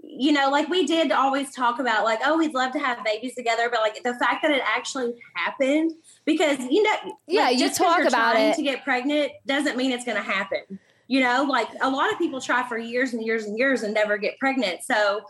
[0.03, 3.35] You know, like we did always talk about, like, oh, we'd love to have babies
[3.35, 5.91] together, but like the fact that it actually happened,
[6.25, 6.95] because you know,
[7.27, 8.55] Yeah, like, you just talk about it.
[8.55, 10.79] to get pregnant doesn't mean it's going to happen.
[11.07, 13.93] You know, like a lot of people try for years and years and years and
[13.93, 14.81] never get pregnant.
[14.81, 15.21] So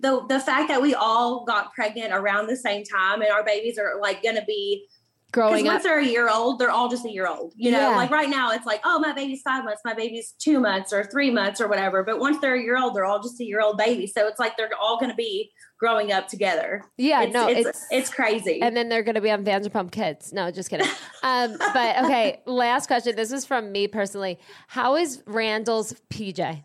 [0.00, 3.78] the the fact that we all got pregnant around the same time and our babies
[3.78, 4.86] are like going to be
[5.32, 7.52] Growing once up, they're a year old, they're all just a year old.
[7.56, 7.96] You know, Yeah.
[7.96, 11.04] like right now, it's like, oh, my baby's five months, my baby's two months or
[11.04, 12.04] three months or whatever.
[12.04, 14.06] But once they're a year old, they're all just a year old baby.
[14.06, 16.84] So it's like they're all going to be growing up together.
[16.96, 18.62] yeah, it's, no, it's, it's it's crazy.
[18.62, 20.32] and then they're going to be on Vanderpump Kids.
[20.32, 20.88] No, just kidding.
[21.22, 23.14] Um, but okay, last question.
[23.16, 24.38] This is from me personally.
[24.68, 26.62] How is Randall's PJ?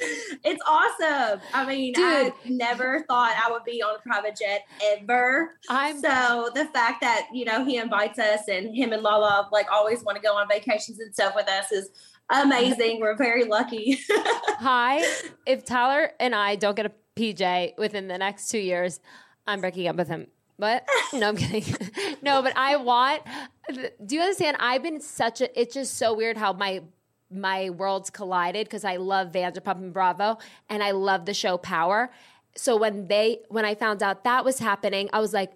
[0.00, 1.40] it's awesome.
[1.52, 5.56] I mean, I never thought I would be on a private jet ever.
[5.68, 9.66] I'm So the fact that you know he invites us and him and Lala like
[9.72, 11.90] always want to go on vacations and stuff with us is
[12.30, 13.00] amazing.
[13.00, 13.98] We're very lucky.
[14.08, 15.04] Hi.
[15.46, 19.00] If Tyler and I don't get a PJ within the next two years,
[19.46, 20.28] I'm breaking up with him.
[20.58, 21.74] But no, I'm kidding.
[22.22, 23.22] no, but I want.
[23.70, 24.56] Do you understand?
[24.58, 25.60] I've been such a.
[25.60, 26.82] It's just so weird how my
[27.30, 32.10] my worlds collided because I love Vanderpump and Bravo, and I love the show Power.
[32.56, 35.52] So when they when I found out that was happening, I was like,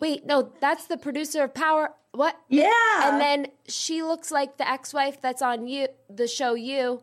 [0.00, 1.90] wait, no, that's the producer of Power.
[2.12, 2.36] What?
[2.48, 3.10] yeah.
[3.10, 7.02] And then she looks like the ex-wife that's on you, the show you.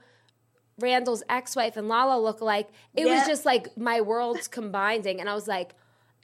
[0.80, 2.68] Randall's ex-wife and Lala look like.
[2.96, 5.74] It was just like my worlds combining, and I was like,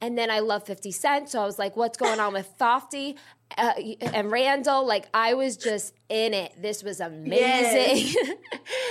[0.01, 3.17] and then I love Fifty Cent, so I was like, what's going on with Thofty
[3.57, 3.73] uh,
[4.13, 4.85] and Randall?
[4.85, 6.53] Like I was just in it.
[6.61, 8.13] This was amazing.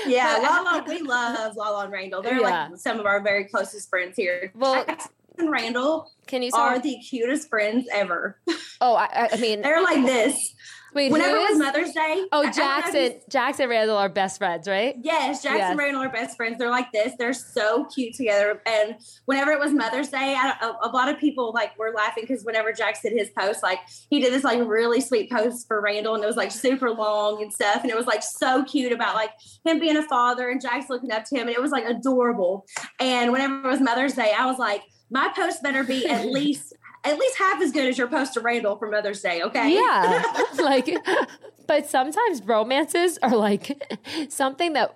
[0.06, 2.22] Yeah, Lala, we love Lala and Randall.
[2.22, 2.68] They're Yeah.
[2.70, 4.50] like some of our very closest friends here.
[4.54, 6.50] Well- Jackson and Randall Can you?
[6.54, 8.38] are Tell, the cutest friends ever.
[8.80, 10.54] oh, I, I mean, They're like this.
[10.95, 11.59] Wait, Whenever it was?
[11.59, 12.24] Mother's Day.
[12.32, 14.97] Oh, Jackson, Jackson Randall are best friends, right?
[15.03, 15.70] Yes, Jackson Yes.
[15.70, 16.59] and Randall are best friends.
[16.59, 17.12] They're like this.
[17.18, 18.61] They're so cute together.
[18.66, 22.24] And whenever it was Mother's Day, I, a, a lot of people like were laughing
[22.26, 23.78] because whenever Jax did his post, like
[24.11, 27.43] he did this like really sweet post for Randall, and it was like super long
[27.43, 29.30] and stuff, and it was like so cute about like
[29.64, 32.66] him being a father and Jax looking up to him, and it was like adorable.
[32.99, 36.72] And whenever it was Mother's Day, I was like, my post better be at least
[37.05, 39.42] at least half as good as your post to Randall for Mother's Day.
[39.42, 39.74] Okay.
[39.74, 40.22] Yeah.
[40.62, 40.94] like,
[41.66, 43.80] but sometimes romances are like
[44.28, 44.94] something that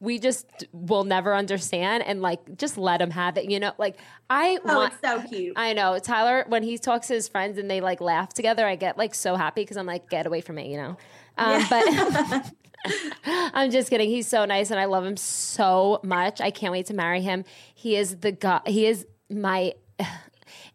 [0.00, 3.72] we just will never understand and like just let them have it, you know?
[3.78, 3.96] Like,
[4.28, 4.92] I Oh, want.
[4.92, 5.54] it's so cute.
[5.56, 8.66] I know Tyler when he talks to his friends and they like laugh together.
[8.66, 10.96] I get like so happy because I'm like, get away from me, you know.
[11.38, 11.84] Um, But
[13.26, 14.10] I'm just kidding.
[14.10, 16.40] He's so nice and I love him so much.
[16.40, 17.44] I can't wait to marry him.
[17.74, 18.62] He is the God.
[18.66, 19.74] He is my.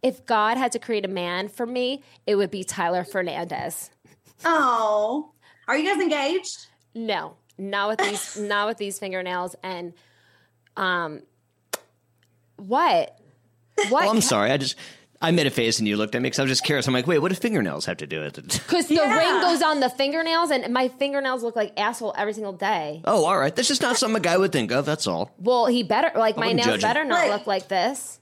[0.01, 3.89] If God had to create a man for me, it would be Tyler Fernandez.
[4.45, 5.32] Oh,
[5.67, 6.67] are you guys engaged?
[6.95, 9.93] No, not with these, not with these fingernails and,
[10.77, 11.21] um,
[12.57, 13.17] what?
[13.89, 14.05] What?
[14.05, 14.51] Oh, I'm sorry.
[14.51, 14.75] I just
[15.21, 16.88] I made a face and you looked at me because I was just curious.
[16.88, 18.45] I'm like, wait, what do fingernails have to do with it?
[18.67, 19.17] Because the Yeah.
[19.17, 23.01] ring goes on the fingernails, and my fingernails look like asshole every single day.
[23.05, 23.55] oh, all right.
[23.55, 24.86] That's just not something a guy would think of.
[24.86, 25.32] That's all.
[25.38, 28.18] Well, he better like my nails judge better not look like this.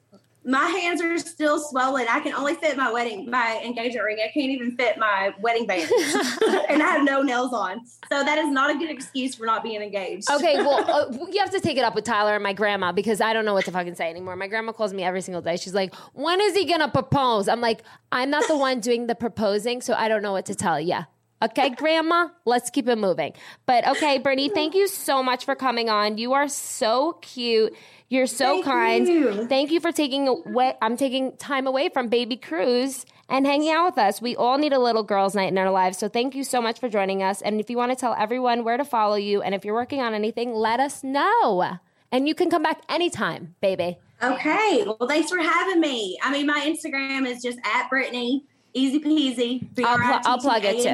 [0.48, 2.08] My hands are still swollen.
[2.10, 4.18] I can only fit my wedding, my engagement ring.
[4.24, 5.92] I can't even fit my wedding band,
[6.70, 7.86] and I have no nails on.
[7.86, 10.32] So that is not a good excuse for not being engaged.
[10.32, 13.20] Okay, well, uh, you have to take it up with Tyler and my grandma because
[13.20, 14.38] I don't know what to fucking say anymore.
[14.38, 15.58] My grandma calls me every single day.
[15.58, 17.84] She's like, "When is he gonna propose?" I'm like,
[18.14, 21.00] "I'm not the one doing the proposing, so I don't know what to tell you."
[21.42, 23.34] Okay, grandma, let's keep it moving.
[23.68, 26.18] But okay, Brittany, thank you so much for coming on.
[26.18, 27.76] You are so cute.
[28.10, 29.08] You're so Thank kind.
[29.08, 29.48] you.
[29.48, 30.76] Thank you for taking away.
[30.82, 34.22] I'm taking time away from baby Cruz and hanging out with us.
[34.22, 35.98] We all need a little girls' night in our lives.
[35.98, 37.42] So thank you so much for joining us.
[37.42, 40.02] And if you want to tell everyone where to follow you, and if you're working
[40.02, 41.78] on anything, let us know.
[42.12, 43.98] And you can come back anytime, baby.
[44.24, 44.86] Okay.
[44.86, 46.18] Well, thanks for having me.
[46.24, 48.46] I mean, my Instagram is just at Brittany,
[48.78, 49.76] easy peasy.
[49.86, 50.90] I'll pl- I'll plug it, too.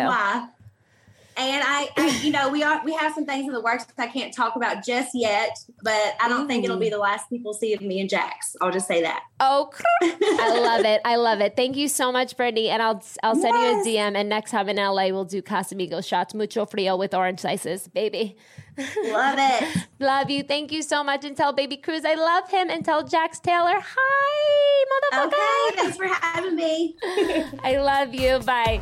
[1.37, 4.07] And I, I, you know, we are we have some things in the works I
[4.07, 6.91] can't talk about just yet, but I don't think it'll be mm.
[6.91, 8.55] the last people see of me and Jax.
[8.61, 9.23] I'll just say that.
[9.39, 9.69] Oh,
[10.01, 11.01] I love it.
[11.05, 11.55] I love it.
[11.55, 12.69] Thank you so much, Brittany.
[12.69, 13.85] And I'll I'll send Yes.
[13.85, 14.15] you a DM.
[14.15, 18.37] And next time in LA, we'll do Casamigos shots, mucho frio with orange slices, baby.
[18.77, 19.87] Love it.
[19.99, 20.43] Love you.
[20.43, 21.25] Thank you so much.
[21.25, 22.69] And tell Baby Cruz I love him.
[22.69, 25.27] And tell Jax Taylor, hi, motherfucker.
[25.27, 25.75] Okay.
[25.75, 26.95] Thanks for having me.
[27.63, 28.39] I love you.
[28.39, 28.81] Bye.